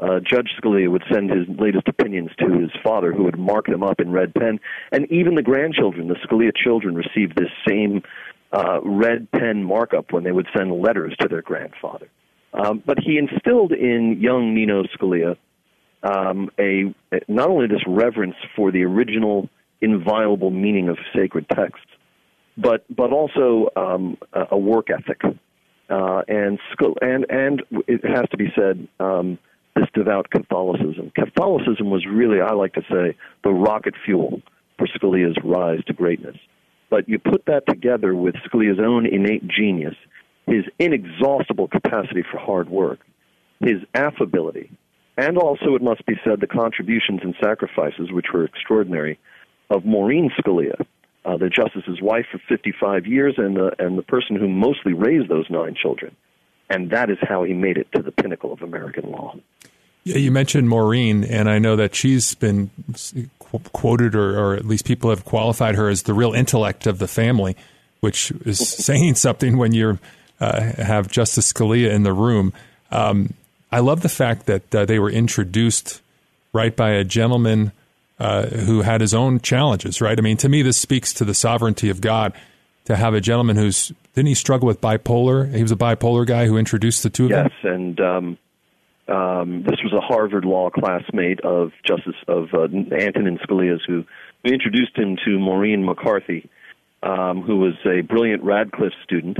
uh, 0.00 0.18
Judge 0.18 0.50
Scalia 0.60 0.90
would 0.90 1.04
send 1.10 1.30
his 1.30 1.46
latest 1.60 1.86
opinions 1.86 2.30
to 2.40 2.50
his 2.52 2.70
father, 2.82 3.12
who 3.12 3.22
would 3.22 3.38
mark 3.38 3.66
them 3.66 3.84
up 3.84 4.00
in 4.00 4.10
red 4.10 4.34
pen. 4.34 4.58
And 4.90 5.10
even 5.12 5.36
the 5.36 5.42
grandchildren, 5.42 6.08
the 6.08 6.16
Scalia 6.26 6.50
children, 6.54 6.96
received 6.96 7.36
this 7.36 7.50
same 7.66 8.02
uh, 8.52 8.80
red 8.82 9.30
pen 9.30 9.62
markup 9.62 10.12
when 10.12 10.24
they 10.24 10.32
would 10.32 10.48
send 10.56 10.72
letters 10.72 11.14
to 11.20 11.28
their 11.28 11.42
grandfather. 11.42 12.08
Um, 12.52 12.82
but 12.84 12.98
he 12.98 13.18
instilled 13.18 13.72
in 13.72 14.18
young 14.20 14.54
Nino 14.54 14.82
Scalia 14.84 15.36
um, 16.02 16.50
a 16.58 16.94
not 17.28 17.48
only 17.48 17.66
this 17.66 17.82
reverence 17.86 18.34
for 18.56 18.70
the 18.72 18.82
original 18.82 19.48
inviolable 19.80 20.50
meaning 20.50 20.88
of 20.88 20.98
sacred 21.14 21.46
texts, 21.48 21.86
but 22.56 22.84
but 22.94 23.12
also 23.12 23.68
um, 23.76 24.18
a 24.50 24.58
work 24.58 24.88
ethic, 24.90 25.22
uh, 25.88 26.22
and 26.28 26.58
and 27.00 27.26
and 27.30 27.62
it 27.86 28.04
has 28.04 28.28
to 28.30 28.36
be 28.36 28.52
said. 28.56 28.86
Um, 29.00 29.38
this 29.74 29.86
devout 29.94 30.28
Catholicism. 30.30 31.10
Catholicism 31.14 31.88
was 31.88 32.04
really, 32.06 32.42
I 32.42 32.52
like 32.52 32.74
to 32.74 32.82
say, 32.90 33.16
the 33.42 33.50
rocket 33.50 33.94
fuel 34.04 34.42
for 34.76 34.86
Scalia's 34.86 35.36
rise 35.42 35.82
to 35.86 35.94
greatness. 35.94 36.36
But 36.90 37.08
you 37.08 37.18
put 37.18 37.46
that 37.46 37.66
together 37.66 38.14
with 38.14 38.34
Scalia's 38.46 38.78
own 38.78 39.06
innate 39.06 39.48
genius, 39.48 39.94
his 40.46 40.64
inexhaustible 40.78 41.68
capacity 41.68 42.22
for 42.30 42.38
hard 42.38 42.68
work, 42.68 43.00
his 43.60 43.78
affability, 43.94 44.70
and 45.16 45.36
also, 45.36 45.74
it 45.74 45.82
must 45.82 46.06
be 46.06 46.14
said, 46.24 46.40
the 46.40 46.46
contributions 46.46 47.20
and 47.22 47.34
sacrifices, 47.42 48.10
which 48.10 48.26
were 48.32 48.44
extraordinary, 48.44 49.18
of 49.68 49.84
Maureen 49.84 50.30
Scalia, 50.38 50.86
uh, 51.24 51.36
the 51.36 51.50
justice's 51.50 52.00
wife 52.00 52.26
for 52.32 52.40
55 52.48 53.06
years 53.06 53.34
and 53.36 53.56
the, 53.56 53.72
and 53.78 53.98
the 53.98 54.02
person 54.02 54.36
who 54.36 54.48
mostly 54.48 54.94
raised 54.94 55.28
those 55.28 55.46
nine 55.50 55.74
children. 55.80 56.16
And 56.70 56.90
that 56.90 57.10
is 57.10 57.18
how 57.20 57.44
he 57.44 57.52
made 57.52 57.76
it 57.76 57.88
to 57.94 58.02
the 58.02 58.10
pinnacle 58.10 58.52
of 58.52 58.62
American 58.62 59.10
law. 59.10 59.36
Yeah, 60.04 60.16
you 60.16 60.32
mentioned 60.32 60.68
Maureen, 60.68 61.22
and 61.24 61.48
I 61.48 61.58
know 61.58 61.76
that 61.76 61.94
she's 61.94 62.34
been 62.34 62.70
quoted, 63.72 64.14
or, 64.14 64.38
or 64.38 64.54
at 64.54 64.64
least 64.64 64.86
people 64.86 65.10
have 65.10 65.24
qualified 65.24 65.74
her 65.74 65.88
as 65.88 66.04
the 66.04 66.14
real 66.14 66.32
intellect 66.32 66.86
of 66.86 66.98
the 66.98 67.06
family, 67.06 67.56
which 68.00 68.32
is 68.46 68.66
saying 68.84 69.16
something 69.16 69.58
when 69.58 69.72
you 69.72 69.98
uh, 70.42 70.82
have 70.82 71.08
Justice 71.08 71.52
Scalia 71.52 71.90
in 71.90 72.02
the 72.02 72.12
room. 72.12 72.52
Um, 72.90 73.34
I 73.70 73.80
love 73.80 74.02
the 74.02 74.08
fact 74.08 74.46
that 74.46 74.74
uh, 74.74 74.84
they 74.84 74.98
were 74.98 75.10
introduced 75.10 76.02
right 76.52 76.74
by 76.74 76.90
a 76.90 77.04
gentleman 77.04 77.72
uh, 78.18 78.46
who 78.46 78.82
had 78.82 79.00
his 79.00 79.14
own 79.14 79.40
challenges, 79.40 80.00
right? 80.00 80.18
I 80.18 80.22
mean, 80.22 80.36
to 80.38 80.48
me, 80.48 80.62
this 80.62 80.76
speaks 80.76 81.12
to 81.14 81.24
the 81.24 81.34
sovereignty 81.34 81.88
of 81.88 82.00
God 82.00 82.34
to 82.84 82.96
have 82.96 83.14
a 83.14 83.20
gentleman 83.20 83.56
who's 83.56 83.92
didn't 84.14 84.28
he 84.28 84.34
struggle 84.34 84.66
with 84.66 84.80
bipolar? 84.80 85.52
He 85.54 85.62
was 85.62 85.72
a 85.72 85.76
bipolar 85.76 86.26
guy 86.26 86.46
who 86.46 86.58
introduced 86.58 87.02
the 87.02 87.10
two 87.10 87.26
of 87.26 87.30
yes, 87.30 87.44
them. 87.44 87.52
Yes, 87.62 87.74
and 87.74 88.00
um, 88.00 88.38
um, 89.08 89.62
this 89.62 89.80
was 89.82 89.92
a 89.92 90.00
Harvard 90.00 90.44
law 90.44 90.68
classmate 90.70 91.40
of 91.40 91.72
Justice 91.86 92.16
of 92.28 92.52
uh, 92.52 92.64
Antonin 92.64 93.38
Scalia's, 93.38 93.82
who, 93.86 94.04
introduced 94.44 94.96
him 94.96 95.16
to 95.24 95.38
Maureen 95.38 95.84
McCarthy, 95.84 96.50
um, 97.04 97.42
who 97.42 97.58
was 97.58 97.74
a 97.86 98.00
brilliant 98.00 98.42
Radcliffe 98.42 98.92
student, 99.04 99.38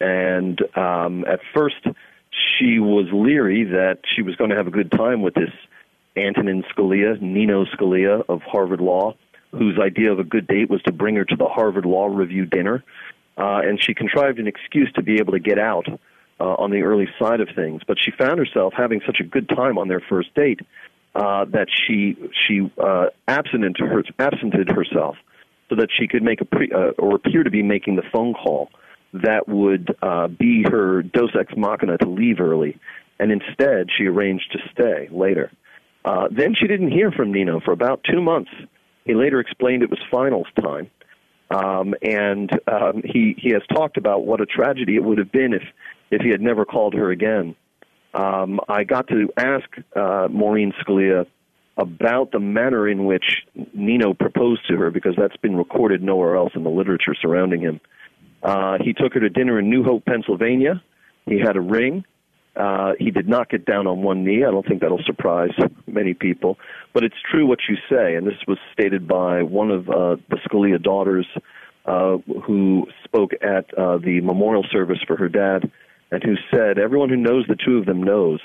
and 0.00 0.60
um, 0.76 1.24
at 1.24 1.40
first 1.54 1.84
she 2.58 2.78
was 2.78 3.06
leery 3.12 3.64
that 3.64 3.98
she 4.14 4.22
was 4.22 4.36
going 4.36 4.50
to 4.50 4.56
have 4.56 4.66
a 4.66 4.70
good 4.70 4.90
time 4.90 5.22
with 5.22 5.34
this 5.34 5.50
Antonin 6.16 6.64
Scalia, 6.74 7.20
Nino 7.20 7.64
Scalia 7.66 8.24
of 8.28 8.42
Harvard 8.42 8.80
Law, 8.80 9.14
whose 9.52 9.78
idea 9.78 10.12
of 10.12 10.18
a 10.18 10.24
good 10.24 10.46
date 10.46 10.68
was 10.68 10.82
to 10.82 10.92
bring 10.92 11.16
her 11.16 11.24
to 11.24 11.36
the 11.36 11.46
Harvard 11.46 11.86
Law 11.86 12.06
Review 12.06 12.44
dinner. 12.44 12.84
Uh, 13.36 13.60
and 13.62 13.82
she 13.82 13.94
contrived 13.94 14.38
an 14.38 14.48
excuse 14.48 14.90
to 14.94 15.02
be 15.02 15.16
able 15.20 15.32
to 15.32 15.38
get 15.38 15.58
out 15.58 15.86
uh, 16.40 16.44
on 16.44 16.70
the 16.70 16.82
early 16.82 17.06
side 17.18 17.40
of 17.40 17.48
things. 17.54 17.82
But 17.86 17.96
she 18.04 18.10
found 18.10 18.38
herself 18.38 18.74
having 18.76 19.00
such 19.06 19.18
a 19.20 19.24
good 19.24 19.48
time 19.48 19.78
on 19.78 19.88
their 19.88 20.02
first 20.08 20.34
date 20.34 20.60
uh, 21.14 21.44
that 21.46 21.68
she 21.70 22.16
she 22.46 22.70
uh, 22.82 23.06
absented, 23.26 23.76
her, 23.78 24.04
absented 24.18 24.70
herself 24.70 25.16
so 25.68 25.76
that 25.76 25.88
she 25.96 26.08
could 26.08 26.22
make 26.22 26.40
a 26.40 26.44
pre, 26.44 26.70
uh, 26.72 26.90
or 26.98 27.14
appear 27.14 27.42
to 27.42 27.50
be 27.50 27.62
making 27.62 27.96
the 27.96 28.02
phone 28.12 28.34
call 28.34 28.70
that 29.12 29.48
would 29.48 29.94
uh, 30.02 30.28
be 30.28 30.64
her 30.70 31.02
deus 31.02 31.30
ex 31.38 31.52
machina 31.56 31.98
to 31.98 32.08
leave 32.08 32.40
early, 32.40 32.78
and 33.18 33.32
instead 33.32 33.88
she 33.96 34.06
arranged 34.06 34.52
to 34.52 34.58
stay 34.72 35.08
later. 35.10 35.50
Uh, 36.04 36.28
then 36.30 36.54
she 36.54 36.66
didn't 36.66 36.90
hear 36.90 37.10
from 37.10 37.32
Nino 37.32 37.60
for 37.60 37.72
about 37.72 38.04
two 38.08 38.20
months. 38.20 38.50
He 39.04 39.14
later 39.14 39.40
explained 39.40 39.82
it 39.82 39.90
was 39.90 39.98
finals 40.10 40.46
time, 40.60 40.90
um, 41.50 41.94
and 42.02 42.50
um, 42.70 43.02
he 43.04 43.34
he 43.38 43.50
has 43.50 43.62
talked 43.74 43.96
about 43.96 44.26
what 44.26 44.40
a 44.40 44.46
tragedy 44.46 44.96
it 44.96 45.04
would 45.04 45.18
have 45.18 45.32
been 45.32 45.52
if 45.52 45.62
if 46.10 46.22
he 46.22 46.30
had 46.30 46.40
never 46.40 46.64
called 46.64 46.94
her 46.94 47.10
again. 47.10 47.54
Um, 48.14 48.60
I 48.68 48.84
got 48.84 49.08
to 49.08 49.28
ask 49.36 49.68
uh, 49.94 50.28
Maureen 50.30 50.72
Scalia 50.80 51.26
about 51.76 52.32
the 52.32 52.40
manner 52.40 52.88
in 52.88 53.04
which 53.04 53.46
Nino 53.72 54.12
proposed 54.12 54.66
to 54.68 54.76
her 54.76 54.90
because 54.90 55.14
that's 55.16 55.36
been 55.36 55.56
recorded 55.56 56.02
nowhere 56.02 56.36
else 56.36 56.52
in 56.54 56.64
the 56.64 56.70
literature 56.70 57.14
surrounding 57.20 57.60
him. 57.60 57.80
Uh, 58.42 58.78
he 58.82 58.92
took 58.92 59.14
her 59.14 59.20
to 59.20 59.28
dinner 59.28 59.58
in 59.58 59.68
New 59.70 59.82
Hope, 59.82 60.04
Pennsylvania. 60.04 60.82
He 61.26 61.38
had 61.38 61.56
a 61.56 61.60
ring. 61.60 62.04
Uh, 62.56 62.92
he 62.98 63.10
did 63.10 63.28
not 63.28 63.48
get 63.48 63.64
down 63.64 63.86
on 63.86 64.02
one 64.02 64.24
knee. 64.24 64.44
I 64.44 64.50
don't 64.50 64.66
think 64.66 64.80
that'll 64.80 65.02
surprise 65.04 65.52
many 65.86 66.14
people. 66.14 66.58
But 66.92 67.04
it's 67.04 67.14
true 67.30 67.46
what 67.46 67.60
you 67.68 67.76
say, 67.88 68.16
and 68.16 68.26
this 68.26 68.34
was 68.48 68.58
stated 68.72 69.06
by 69.06 69.42
one 69.42 69.70
of 69.70 69.88
uh, 69.88 70.16
the 70.28 70.38
Scalia 70.48 70.82
daughters 70.82 71.26
uh, 71.86 72.18
who 72.44 72.86
spoke 73.04 73.32
at 73.40 73.72
uh, 73.78 73.98
the 73.98 74.20
memorial 74.22 74.64
service 74.70 74.98
for 75.06 75.16
her 75.16 75.28
dad, 75.28 75.70
and 76.10 76.22
who 76.22 76.34
said, 76.50 76.78
Everyone 76.78 77.08
who 77.08 77.16
knows 77.16 77.46
the 77.46 77.56
two 77.56 77.78
of 77.78 77.86
them 77.86 78.02
knows 78.02 78.40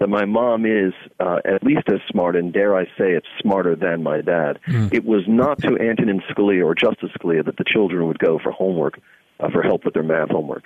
that 0.00 0.08
my 0.08 0.24
mom 0.24 0.64
is 0.64 0.94
uh, 1.20 1.38
at 1.44 1.62
least 1.62 1.88
as 1.88 2.00
smart, 2.10 2.36
and 2.36 2.52
dare 2.52 2.76
I 2.76 2.84
say 2.84 3.12
it's 3.12 3.26
smarter 3.42 3.74
than 3.74 4.02
my 4.02 4.20
dad. 4.20 4.60
Mm. 4.68 4.94
It 4.94 5.04
was 5.04 5.24
not 5.26 5.60
to 5.62 5.78
Antonin 5.78 6.22
Scalia 6.30 6.64
or 6.64 6.74
Justice 6.74 7.10
Scalia 7.18 7.44
that 7.44 7.56
the 7.56 7.64
children 7.64 8.06
would 8.06 8.18
go 8.18 8.38
for 8.38 8.52
homework 8.52 9.00
uh, 9.40 9.50
for 9.50 9.62
help 9.62 9.84
with 9.84 9.94
their 9.94 10.02
math 10.02 10.30
homework. 10.30 10.64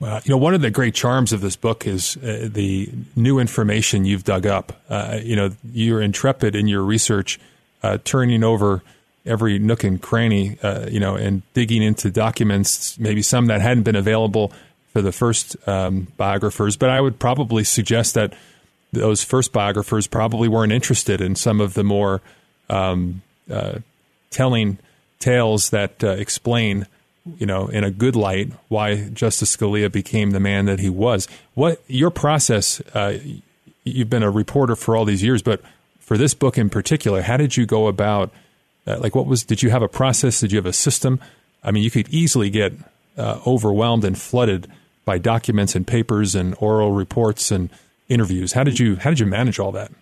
Well, 0.00 0.20
you 0.24 0.30
know, 0.30 0.38
one 0.38 0.54
of 0.54 0.62
the 0.62 0.70
great 0.70 0.94
charms 0.94 1.32
of 1.32 1.42
this 1.42 1.56
book 1.56 1.86
is 1.86 2.16
uh, 2.16 2.48
the 2.50 2.90
new 3.16 3.38
information 3.38 4.06
you've 4.06 4.24
dug 4.24 4.46
up. 4.46 4.80
Uh, 4.88 5.18
you 5.22 5.36
know, 5.36 5.50
you're 5.72 6.00
intrepid 6.00 6.56
in 6.56 6.66
your 6.66 6.82
research, 6.82 7.38
uh, 7.82 7.98
turning 8.02 8.42
over 8.42 8.82
every 9.26 9.58
nook 9.58 9.84
and 9.84 10.00
cranny, 10.00 10.58
uh, 10.62 10.86
you 10.88 11.00
know, 11.00 11.16
and 11.16 11.42
digging 11.52 11.82
into 11.82 12.10
documents, 12.10 12.98
maybe 12.98 13.20
some 13.20 13.46
that 13.46 13.60
hadn't 13.60 13.82
been 13.82 13.94
available 13.94 14.52
for 14.94 15.02
the 15.02 15.12
first 15.12 15.54
um, 15.68 16.08
biographers. 16.16 16.78
But 16.78 16.88
I 16.88 17.02
would 17.02 17.18
probably 17.18 17.62
suggest 17.62 18.14
that 18.14 18.32
those 18.92 19.22
first 19.22 19.52
biographers 19.52 20.06
probably 20.06 20.48
weren't 20.48 20.72
interested 20.72 21.20
in 21.20 21.34
some 21.34 21.60
of 21.60 21.74
the 21.74 21.84
more 21.84 22.22
um, 22.70 23.20
uh, 23.50 23.80
telling 24.30 24.78
tales 25.18 25.68
that 25.70 26.02
explain 26.02 26.86
you 27.38 27.46
know, 27.46 27.68
in 27.68 27.84
a 27.84 27.90
good 27.90 28.16
light, 28.16 28.52
why 28.68 29.08
Justice 29.08 29.56
Scalia 29.56 29.90
became 29.90 30.30
the 30.30 30.40
man 30.40 30.66
that 30.66 30.78
he 30.78 30.90
was. 30.90 31.28
What 31.54 31.82
your 31.86 32.10
process? 32.10 32.80
Uh, 32.94 33.18
you've 33.84 34.10
been 34.10 34.22
a 34.22 34.30
reporter 34.30 34.76
for 34.76 34.96
all 34.96 35.04
these 35.04 35.22
years, 35.22 35.42
but 35.42 35.60
for 35.98 36.18
this 36.18 36.34
book 36.34 36.58
in 36.58 36.70
particular, 36.70 37.22
how 37.22 37.36
did 37.36 37.56
you 37.56 37.66
go 37.66 37.86
about? 37.86 38.30
Uh, 38.86 38.98
like, 38.98 39.14
what 39.14 39.26
was? 39.26 39.44
Did 39.44 39.62
you 39.62 39.70
have 39.70 39.82
a 39.82 39.88
process? 39.88 40.40
Did 40.40 40.52
you 40.52 40.58
have 40.58 40.66
a 40.66 40.72
system? 40.72 41.20
I 41.62 41.70
mean, 41.70 41.82
you 41.82 41.90
could 41.90 42.08
easily 42.08 42.50
get 42.50 42.72
uh, 43.16 43.40
overwhelmed 43.46 44.04
and 44.04 44.18
flooded 44.18 44.66
by 45.04 45.18
documents 45.18 45.74
and 45.74 45.86
papers 45.86 46.34
and 46.34 46.54
oral 46.58 46.92
reports 46.92 47.50
and 47.50 47.70
interviews. 48.08 48.52
How 48.52 48.64
did 48.64 48.78
you 48.78 48.96
How 48.96 49.10
did 49.10 49.20
you 49.20 49.26
manage 49.26 49.58
all 49.58 49.72
that? 49.72 49.92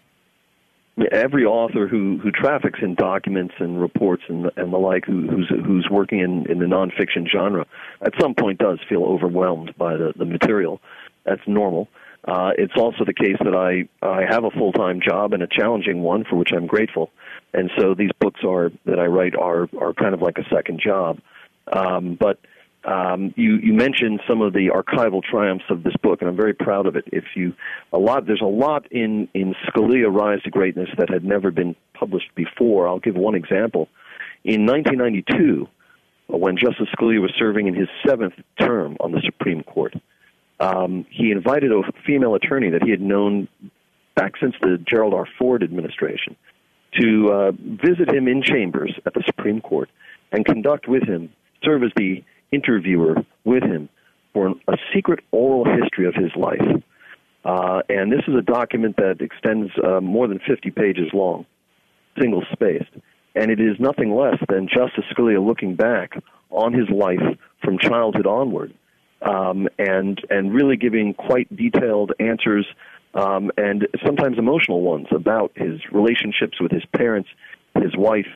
Every 1.13 1.45
author 1.45 1.87
who 1.87 2.19
who 2.19 2.31
traffics 2.31 2.81
in 2.83 2.95
documents 2.95 3.55
and 3.59 3.81
reports 3.81 4.23
and 4.29 4.51
and 4.57 4.73
the 4.73 4.79
like 4.79 5.05
who, 5.05 5.27
who's 5.29 5.49
who's 5.49 5.89
working 5.91 6.21
in 6.21 6.51
in 6.51 6.59
the 6.59 6.67
nonfiction 6.67 7.29
genre 7.31 7.67
at 8.03 8.13
some 8.21 8.35
point 8.35 8.59
does 8.59 8.79
feel 8.89 9.05
overwhelmed 9.05 9.77
by 9.77 9.97
the 9.97 10.13
the 10.17 10.25
material. 10.25 10.81
That's 11.25 11.43
normal. 11.47 11.89
Uh, 12.25 12.51
it's 12.59 12.75
also 12.77 13.05
the 13.05 13.15
case 13.15 13.37
that 13.45 13.55
I 13.55 13.89
I 14.05 14.23
have 14.29 14.45
a 14.45 14.51
full 14.51 14.73
time 14.73 15.01
job 15.01 15.33
and 15.33 15.43
a 15.43 15.47
challenging 15.47 16.03
one 16.03 16.25
for 16.25 16.37
which 16.37 16.53
I'm 16.53 16.67
grateful. 16.67 17.11
And 17.55 17.71
so 17.79 17.95
these 17.95 18.11
books 18.21 18.41
are 18.45 18.71
that 18.85 18.99
I 18.99 19.07
write 19.07 19.37
are 19.37 19.69
are 19.81 19.95
kind 19.95 20.15
of 20.15 20.23
like 20.23 20.39
a 20.39 20.49
second 20.55 20.81
job. 20.81 21.21
Um, 21.73 22.17
but 22.19 22.39
um, 22.89 23.35
you, 23.37 23.57
you 23.57 23.75
mentioned 23.75 24.21
some 24.27 24.41
of 24.41 24.55
the 24.55 24.71
archival 24.75 25.23
triumphs 25.23 25.65
of 25.69 25.83
this 25.83 25.93
book, 26.03 26.23
and 26.23 26.31
I'm 26.31 26.37
very 26.37 26.55
proud 26.55 26.87
of 26.87 26.97
it. 26.97 27.05
If 27.09 27.25
you 27.35 27.53
a 27.93 27.99
lot, 27.99 28.27
there's 28.27 28.41
a 28.41 28.47
lot 28.47 28.91
in 28.91 29.29
in 29.35 29.55
Scalia 29.67 30.11
Rise 30.11 30.43
to 30.45 30.51
Greatness 30.51 30.89
that 30.97 31.11
had 31.11 31.23
never 31.25 31.51
been 31.51 31.77
published 31.93 32.35
before. 32.35 32.89
I'll 32.89 32.99
give 32.99 33.15
one 33.15 33.35
example. 33.35 33.89
In 34.45 34.65
1992, 34.65 35.69
when 36.29 36.57
Justice 36.57 36.89
Scalia 36.99 37.21
was 37.21 37.33
serving 37.39 37.67
in 37.67 37.75
his 37.75 37.89
seventh 38.07 38.35
term 38.59 38.97
on 39.01 39.13
the 39.13 39.21
Supreme 39.25 39.63
Court, 39.65 39.95
um, 40.61 41.05
he 41.11 41.31
invited 41.31 41.71
a 41.73 41.83
female 42.07 42.35
attorney 42.37 42.71
that 42.71 42.83
he 42.83 42.91
had 42.91 43.03
known 43.03 43.49
back 44.15 44.33
since 44.41 44.55
the 44.63 44.79
Gerald 44.89 45.13
R. 45.13 45.27
Ford 45.39 45.63
administration 45.63 46.37
to 46.99 47.31
uh, 47.31 47.53
visit 47.53 48.13
him 48.13 48.29
in 48.29 48.43
chambers 48.43 48.95
at 49.05 49.13
the 49.13 49.23
Supreme 49.27 49.61
Court 49.61 49.91
and 50.33 50.45
conduct 50.45 50.89
with 50.89 51.03
him, 51.03 51.31
serve 51.63 51.83
as 51.83 51.91
the 51.97 52.25
interviewer 52.53 53.17
with 53.45 53.63
him 53.63 53.89
for 54.33 54.49
a 54.69 54.77
secret 54.95 55.21
oral 55.31 55.65
history 55.65 56.07
of 56.07 56.15
his 56.15 56.31
life. 56.37 56.83
Uh, 57.45 57.81
and 57.89 58.13
this 58.13 58.23
is 58.29 58.35
a 58.35 58.43
document 58.43 58.97
that 58.97 59.21
extends 59.21 59.71
uh, 59.83 60.01
more 60.01 60.29
than 60.29 60.39
50 60.47 60.71
pages 60.71 61.09
long, 61.13 61.47
single 62.21 62.43
spaced. 62.53 62.91
And 63.35 63.51
it 63.51 63.61
is 63.61 63.77
nothing 63.79 64.15
less 64.15 64.39
than 64.49 64.69
Justice 64.69 65.05
Scalia 65.13 65.45
looking 65.45 65.77
back 65.77 66.23
on 66.51 66.73
his 66.73 66.89
life 66.89 67.39
from 67.63 67.79
childhood 67.79 68.27
onward 68.27 68.75
um, 69.23 69.69
and, 69.79 70.21
and 70.31 70.53
really 70.53 70.77
giving 70.77 71.15
quite 71.15 71.55
detailed 71.55 72.13
answers 72.19 72.67
um, 73.15 73.51
and 73.57 73.87
sometimes 74.05 74.39
emotional 74.39 74.83
ones 74.83 75.07
about 75.11 75.53
his 75.55 75.81
relationships 75.91 76.61
with 76.61 76.71
his 76.71 76.85
parents, 76.97 77.29
his 77.75 77.97
wife, 77.97 78.29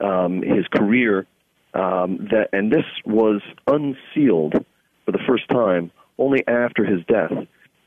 um, 0.00 0.42
his 0.42 0.66
career, 0.68 1.26
um, 1.74 2.28
that, 2.30 2.48
and 2.52 2.72
this 2.72 2.84
was 3.04 3.40
unsealed 3.66 4.64
for 5.04 5.12
the 5.12 5.18
first 5.26 5.48
time 5.48 5.90
only 6.18 6.46
after 6.46 6.84
his 6.84 7.04
death 7.06 7.32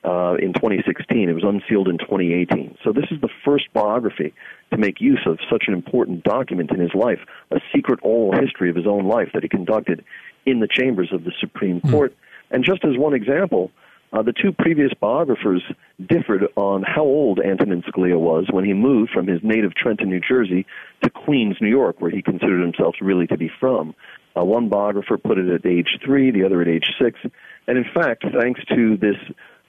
uh, 0.04 0.36
in 0.36 0.54
2016. 0.54 1.30
It 1.30 1.34
was 1.34 1.44
unsealed 1.44 1.88
in 1.88 1.98
2018. 1.98 2.78
So 2.84 2.92
this 2.92 3.06
is 3.12 3.20
the 3.22 3.30
first 3.44 3.66
biography 3.74 4.34
to 4.72 4.78
make 4.78 5.02
use 5.02 5.22
of 5.26 5.40
such 5.50 5.66
an 5.68 5.74
important 5.74 6.24
document 6.24 6.72
in 6.72 6.80
his 6.80 6.94
life, 6.94 7.20
a 7.52 7.60
secret 7.74 8.00
oral 8.04 8.40
history 8.40 8.70
of 8.70 8.76
his 8.76 8.88
own 8.88 9.06
life 9.08 9.30
that 9.34 9.44
he 9.44 9.50
conducted 9.50 10.04
in 10.46 10.60
the 10.60 10.68
chambers 10.68 11.12
of 11.12 11.24
the 11.24 11.32
Supreme 11.40 11.80
hmm. 11.80 11.92
Court. 11.92 12.12
Mm. 12.12 12.16
And 12.52 12.64
just 12.64 12.86
as 12.86 12.98
one 12.98 13.14
example, 13.14 13.72
uh, 14.16 14.22
the 14.22 14.32
two 14.32 14.54
previous 14.54 14.92
biographers 15.02 15.62
differed 16.08 16.48
on 16.56 16.84
how 16.84 17.04
old 17.04 17.40
Antonin 17.40 17.84
Scalia 17.84 18.18
was 18.18 18.46
when 18.50 18.64
he 18.64 18.74
moved 18.74 19.12
from 19.12 19.28
his 19.28 19.42
native 19.44 19.76
Trenton, 19.76 20.10
New 20.10 20.22
Jersey, 20.22 20.66
to 21.04 21.10
Queens, 21.10 21.58
New 21.60 21.70
York, 21.70 22.00
where 22.00 22.12
he 22.12 22.22
considered 22.22 22.62
himself 22.62 22.96
really 23.02 23.28
to 23.28 23.38
be 23.38 23.52
from. 23.60 23.94
Uh, 24.38 24.46
one 24.46 24.70
biographer 24.70 25.18
put 25.18 25.38
it 25.38 25.50
at 25.50 25.66
age 25.66 26.00
three, 26.04 26.32
the 26.32 26.46
other 26.46 26.62
at 26.62 26.68
age 26.70 26.86
six. 27.02 27.20
And 27.68 27.78
in 27.78 27.86
fact, 27.94 28.24
thanks 28.40 28.62
to 28.74 28.96
this 28.96 29.18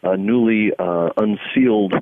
uh, 0.05 0.15
newly 0.15 0.71
uh, 0.79 1.09
unsealed 1.17 1.95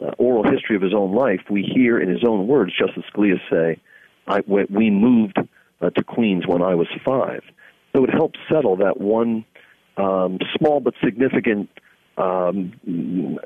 uh, 0.00 0.12
oral 0.18 0.44
history 0.50 0.76
of 0.76 0.82
his 0.82 0.94
own 0.94 1.14
life, 1.14 1.40
we 1.50 1.62
hear 1.62 2.00
in 2.00 2.08
his 2.08 2.24
own 2.26 2.46
words 2.46 2.72
Justice 2.78 3.04
Scalia 3.14 3.38
say, 3.50 3.80
I, 4.26 4.40
We 4.46 4.88
moved 4.88 5.38
uh, 5.82 5.90
to 5.90 6.04
Queens 6.04 6.46
when 6.46 6.62
I 6.62 6.74
was 6.74 6.88
five. 7.04 7.42
So 7.94 8.04
it 8.04 8.10
helped 8.10 8.38
settle 8.50 8.76
that 8.76 8.98
one 8.98 9.44
um, 9.96 10.38
small 10.56 10.80
but 10.80 10.94
significant 11.04 11.68
um, 12.16 12.72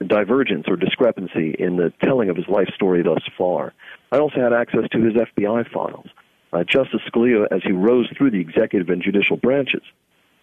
divergence 0.07 0.67
or 0.69 0.77
discrepancy 0.77 1.55
in 1.59 1.77
the 1.77 1.93
telling 2.03 2.31
of 2.31 2.37
his 2.37 2.47
life 2.49 2.69
story 2.75 3.03
thus 3.03 3.23
far. 3.39 3.73
I 4.11 4.19
also 4.19 4.41
had 4.41 4.53
access 4.53 4.89
to 4.93 5.03
his 5.03 5.15
FBI 5.15 5.71
files. 5.71 6.07
Uh, 6.53 6.65
Justice 6.65 7.01
Scalia, 7.09 7.47
as 7.51 7.61
he 7.65 7.73
rose 7.73 8.09
through 8.17 8.31
the 8.31 8.41
executive 8.41 8.89
and 8.89 9.03
judicial 9.03 9.37
branches, 9.37 9.83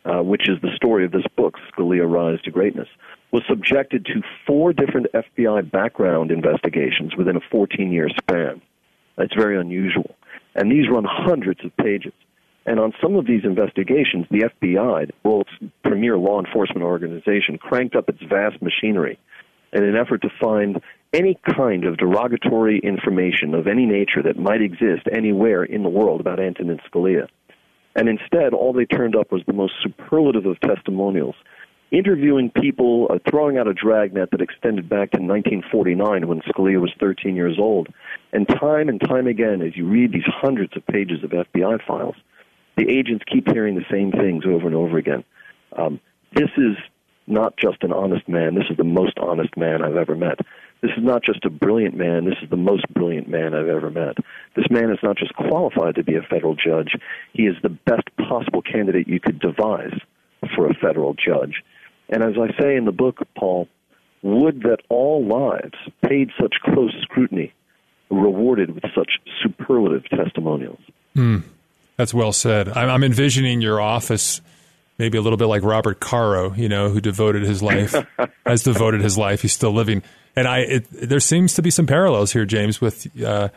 uh, 0.06 0.22
which 0.22 0.50
is 0.50 0.60
the 0.62 0.76
story 0.76 1.06
of 1.06 1.12
this 1.12 1.26
book, 1.36 1.56
Scalia 1.72 2.10
Rise 2.10 2.42
to 2.42 2.52
Greatness, 2.52 2.90
was 3.32 3.44
subjected 3.50 4.06
to 4.06 4.22
four 4.46 4.74
different 4.74 5.08
FBI 5.14 5.72
background 5.72 6.32
investigations 6.32 7.16
within 7.16 7.36
a 7.36 7.42
14 7.52 7.92
year 7.92 8.10
span. 8.10 8.62
That's 9.18 9.34
very 9.34 9.60
unusual. 9.60 10.16
And 10.56 10.72
these 10.72 10.90
run 10.90 11.06
hundreds 11.08 11.64
of 11.66 11.76
pages. 11.78 12.14
And 12.66 12.80
on 12.80 12.94
some 13.02 13.16
of 13.16 13.26
these 13.26 13.44
investigations, 13.44 14.26
the 14.32 14.50
FBI, 14.62 15.08
the 15.08 15.30
world's 15.30 15.50
premier 15.84 16.18
law 16.18 16.40
enforcement 16.40 16.84
organization, 16.84 17.58
cranked 17.58 17.96
up 17.96 18.08
its 18.08 18.22
vast 18.24 18.62
machinery 18.62 19.20
in 19.74 19.84
an 19.84 19.96
effort 19.96 20.22
to 20.22 20.30
find 20.42 20.82
any 21.14 21.38
kind 21.56 21.86
of 21.86 21.98
derogatory 21.98 22.80
information 22.80 23.54
of 23.54 23.68
any 23.68 23.86
nature 23.86 24.24
that 24.24 24.38
might 24.38 24.62
exist 24.62 25.08
anywhere 25.12 25.64
in 25.64 25.84
the 25.84 25.90
world 25.90 26.22
about 26.22 26.40
Antonin 26.40 26.80
Scalia. 26.90 27.28
And 27.96 28.10
instead, 28.10 28.54
all 28.54 28.74
they 28.74 28.86
turned 28.86 29.16
up 29.16 29.32
was 29.32 29.44
the 29.46 29.54
most 29.54 29.74
superlative 29.84 30.46
of 30.46 30.60
testimonials, 30.62 31.36
interviewing 31.92 32.50
people, 32.50 33.08
uh, 33.12 33.20
throwing 33.30 33.58
out 33.58 33.68
a 33.68 33.74
dragnet 33.74 34.32
that 34.32 34.42
extended 34.42 34.90
back 34.90 35.12
to 35.12 35.22
1949 35.22 36.28
when 36.28 36.42
Scalia 36.42 36.82
was 36.82 36.92
13 37.00 37.36
years 37.36 37.58
old. 37.60 37.90
And 38.32 38.48
time 38.48 38.90
and 38.90 39.00
time 39.00 39.28
again, 39.28 39.62
as 39.62 39.78
you 39.78 39.86
read 39.86 40.12
these 40.12 40.24
hundreds 40.26 40.76
of 40.76 40.86
pages 40.88 41.24
of 41.24 41.30
FBI 41.30 41.86
files, 41.86 42.16
the 42.78 42.90
agents 42.90 43.24
keep 43.32 43.48
hearing 43.48 43.76
the 43.76 43.86
same 43.92 44.12
things 44.12 44.46
over 44.46 44.68
and 44.68 44.76
over 44.76 44.98
again. 44.98 45.24
Um, 45.78 46.00
this 46.34 46.50
is 46.58 46.76
not 47.28 47.56
just 47.58 47.84
an 47.84 47.94
honest 47.94 48.28
man. 48.28 48.56
This 48.56 48.66
is 48.70 48.78
the 48.78 48.84
most 48.84 49.18
honest 49.20 49.56
man 49.56 49.84
I've 49.84 49.96
ever 49.96 50.16
met. 50.16 50.40
This 50.82 50.92
is 50.98 51.04
not 51.04 51.24
just 51.24 51.46
a 51.46 51.50
brilliant 51.50 51.96
man. 51.96 52.26
This 52.26 52.36
is 52.44 52.50
the 52.50 52.58
most 52.58 52.86
brilliant 52.94 53.30
man 53.30 53.54
I've 53.54 53.70
ever 53.70 53.90
met. 53.90 54.18
This 54.56 54.66
man 54.70 54.92
is 54.92 55.00
not 55.02 55.18
just 55.18 55.34
qualified 55.34 55.96
to 55.96 56.04
be 56.04 56.16
a 56.16 56.22
federal 56.22 56.56
judge. 56.56 56.92
He 57.32 57.44
is 57.44 57.56
the 57.64 57.70
best 57.70 58.10
possible 58.18 58.62
candidate 58.62 59.08
you 59.08 59.20
could 59.20 59.40
devise 59.40 59.98
for 60.56 60.68
a 60.68 60.74
federal 60.74 61.14
judge. 61.14 61.64
And 62.10 62.22
as 62.22 62.34
I 62.38 62.62
say 62.62 62.76
in 62.76 62.84
the 62.84 62.92
book, 62.92 63.20
Paul, 63.38 63.70
would 64.24 64.64
that 64.64 64.80
all 64.90 65.26
lives 65.26 65.78
paid 66.02 66.32
such 66.40 66.56
close 66.66 66.94
scrutiny 67.02 67.54
rewarded 68.10 68.74
with 68.74 68.84
such 68.96 69.12
superlative 69.42 70.08
testimonials. 70.10 70.80
Mm. 71.16 71.44
That's 71.98 72.14
well 72.14 72.34
said. 72.34 72.70
I'm, 72.70 73.04
envisioning 73.04 73.62
your 73.62 73.80
office 73.80 74.42
maybe 74.98 75.18
a 75.18 75.22
little 75.22 75.38
bit 75.38 75.46
like 75.46 75.64
Robert 75.64 76.00
Caro, 76.00 76.54
you 76.54 76.70
know, 76.70 76.90
who 76.90 77.02
devoted 77.02 77.44
his 77.44 77.62
life, 77.62 77.96
has 78.46 78.64
devoted 78.64 79.02
his 79.02 79.18
life. 79.18 79.42
He's 79.42 79.54
still 79.54 79.72
living. 79.72 80.04
And 80.36 80.48
I, 80.48 80.60
it, 80.60 80.88
there 80.90 81.20
seems 81.20 81.54
to 81.56 81.62
be 81.62 81.70
some 81.70 81.86
parallels 81.86 82.32
here, 82.32 82.46
James, 82.46 82.80
with, 82.82 83.08
uh, 83.24 83.50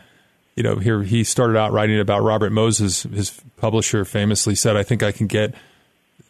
you 0.55 0.63
know, 0.63 0.77
here 0.77 1.03
he 1.03 1.23
started 1.23 1.57
out 1.57 1.71
writing 1.71 1.99
about 1.99 2.23
Robert 2.23 2.51
Moses. 2.51 3.03
His 3.03 3.39
publisher 3.57 4.05
famously 4.05 4.55
said, 4.55 4.75
I 4.75 4.83
think 4.83 5.03
I 5.03 5.11
can 5.11 5.27
get 5.27 5.53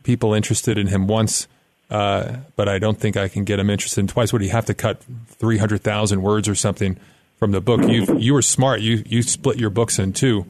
people 0.03 0.33
interested 0.33 0.77
in 0.77 0.87
him 0.87 1.07
once, 1.07 1.47
uh, 1.89 2.37
but 2.55 2.69
I 2.69 2.79
don't 2.79 2.99
think 2.99 3.17
I 3.17 3.27
can 3.27 3.43
get 3.43 3.59
him 3.59 3.69
interested 3.69 4.01
in 4.01 4.07
twice. 4.07 4.31
Would 4.31 4.41
he 4.41 4.49
have 4.49 4.65
to 4.65 4.73
cut 4.73 5.01
300,000 5.29 6.21
words 6.21 6.47
or 6.47 6.55
something 6.55 6.97
from 7.37 7.51
the 7.51 7.61
book? 7.61 7.81
You 7.81 8.17
you 8.17 8.33
were 8.33 8.41
smart. 8.41 8.81
You, 8.81 9.03
you 9.05 9.21
split 9.21 9.57
your 9.57 9.69
books 9.69 9.99
in 9.99 10.13
two 10.13 10.45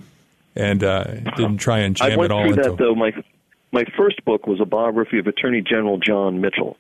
and 0.58 0.84
uh, 0.84 1.04
didn't 1.36 1.58
try 1.58 1.80
and 1.80 1.96
jam 1.96 2.12
I 2.12 2.16
went 2.16 2.32
it 2.32 2.36
all 2.36 2.44
through 2.44 2.54
into. 2.54 2.70
That, 2.70 2.78
though 2.78 2.96
my 2.96 3.12
my 3.72 3.84
first 3.98 4.24
book 4.26 4.48
was 4.48 4.60
a 4.62 4.66
biography 4.66 5.20
of 5.20 5.28
Attorney 5.28 5.62
General 5.62 5.98
John 5.98 6.42
Mitchell 6.42 6.78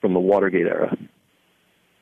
from 0.00 0.12
the 0.12 0.20
Watergate 0.20 0.66
era, 0.66 0.96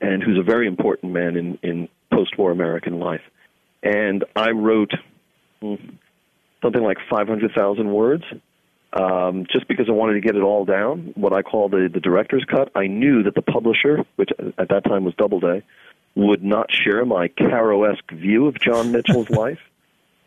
and 0.00 0.22
who's 0.22 0.38
a 0.38 0.42
very 0.42 0.66
important 0.66 1.12
man 1.12 1.36
in 1.36 1.58
in 1.62 1.88
post-war 2.12 2.50
American 2.50 2.98
life. 2.98 3.22
And 3.82 4.24
I 4.36 4.50
wrote 4.50 4.92
hmm, 5.60 5.74
something 6.62 6.82
like 6.82 6.98
500,000 7.10 7.92
words. 7.92 8.24
Um, 8.94 9.46
just 9.50 9.66
because 9.68 9.86
I 9.88 9.92
wanted 9.92 10.14
to 10.14 10.20
get 10.20 10.36
it 10.36 10.42
all 10.42 10.66
down, 10.66 11.12
what 11.14 11.32
I 11.32 11.40
call 11.40 11.70
the, 11.70 11.88
the 11.90 11.98
director's 11.98 12.44
cut, 12.44 12.70
I 12.74 12.88
knew 12.88 13.22
that 13.22 13.34
the 13.34 13.40
publisher, 13.40 14.04
which 14.16 14.28
at 14.58 14.68
that 14.68 14.84
time 14.84 15.04
was 15.04 15.14
Doubleday, 15.14 15.62
would 16.14 16.44
not 16.44 16.66
share 16.70 17.06
my 17.06 17.28
Caro-esque 17.28 18.10
view 18.10 18.46
of 18.48 18.60
John 18.60 18.92
Mitchell's 18.92 19.30
life 19.30 19.60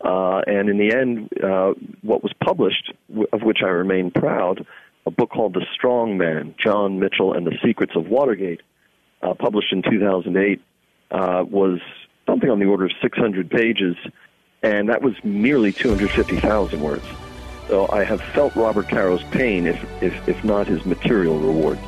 Uh, 0.04 0.42
and 0.46 0.70
in 0.70 0.78
the 0.78 0.94
end, 0.94 1.30
uh, 1.44 1.74
what 2.02 2.22
was 2.22 2.34
published, 2.44 2.94
of 3.32 3.42
which 3.42 3.60
I 3.64 3.68
remain 3.68 4.12
proud, 4.12 4.66
a 5.06 5.12
book 5.12 5.30
called 5.30 5.54
The 5.54 5.66
Strong 5.74 6.18
Man 6.18 6.56
John 6.58 7.00
Mitchell 7.00 7.34
and 7.34 7.46
the 7.46 7.58
Secrets 7.64 7.94
of 7.96 8.08
Watergate, 8.08 8.62
uh, 9.22 9.34
published 9.34 9.72
in 9.72 9.82
2008, 9.84 10.62
uh, 11.12 11.44
was 11.50 11.80
something 12.26 12.50
on 12.50 12.60
the 12.60 12.66
order 12.66 12.86
of 12.86 12.92
600 13.02 13.50
pages, 13.50 13.96
and 14.62 14.90
that 14.90 15.02
was 15.02 15.14
merely 15.24 15.72
250,000 15.72 16.82
words. 16.82 17.06
So 17.68 17.88
I 17.92 18.04
have 18.04 18.22
felt 18.22 18.56
Robert 18.56 18.88
Caro's 18.88 19.24
pain, 19.26 19.66
if, 19.66 19.84
if, 20.02 20.28
if 20.28 20.44
not 20.44 20.68
his 20.68 20.86
material 20.86 21.40
reward. 21.40 21.80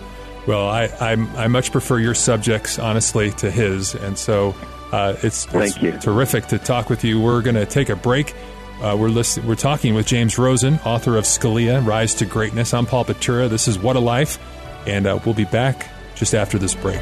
Well, 0.48 0.68
I, 0.68 0.86
I'm, 1.00 1.28
I 1.36 1.48
much 1.48 1.72
prefer 1.72 2.00
your 2.00 2.16
subjects, 2.16 2.80
honestly, 2.80 3.32
to 3.32 3.52
his, 3.52 3.96
and 3.96 4.18
so 4.18 4.56
uh, 4.92 5.16
it's, 5.24 5.46
Thank 5.46 5.82
you. 5.82 5.92
terrific 6.00 6.48
to 6.48 6.58
talk 6.58 6.90
with 6.90 7.04
you. 7.04 7.20
We're 7.22 7.42
going 7.42 7.56
to 7.56 7.66
take 7.66 7.90
a 7.90 7.96
break. 7.96 8.34
Uh, 8.82 8.96
we're 9.00 9.10
listen- 9.10 9.46
we're 9.48 9.56
talking 9.56 9.96
with 9.96 10.06
James 10.06 10.38
Rosen, 10.38 10.80
author 10.86 11.18
of 11.18 11.24
Scalia: 11.26 11.86
Rise 11.86 12.14
to 12.16 12.26
Greatness. 12.26 12.74
I'm 12.74 12.86
Paul 12.86 13.06
Batura. 13.06 13.50
This 13.50 13.68
is 13.68 13.80
What 13.80 13.96
a 13.96 14.00
Life, 14.00 14.38
and 14.86 15.08
uh, 15.08 15.20
we'll 15.26 15.34
be 15.36 15.46
back 15.46 15.88
just 16.16 16.36
after 16.36 16.58
this 16.60 16.76
break. 16.76 17.02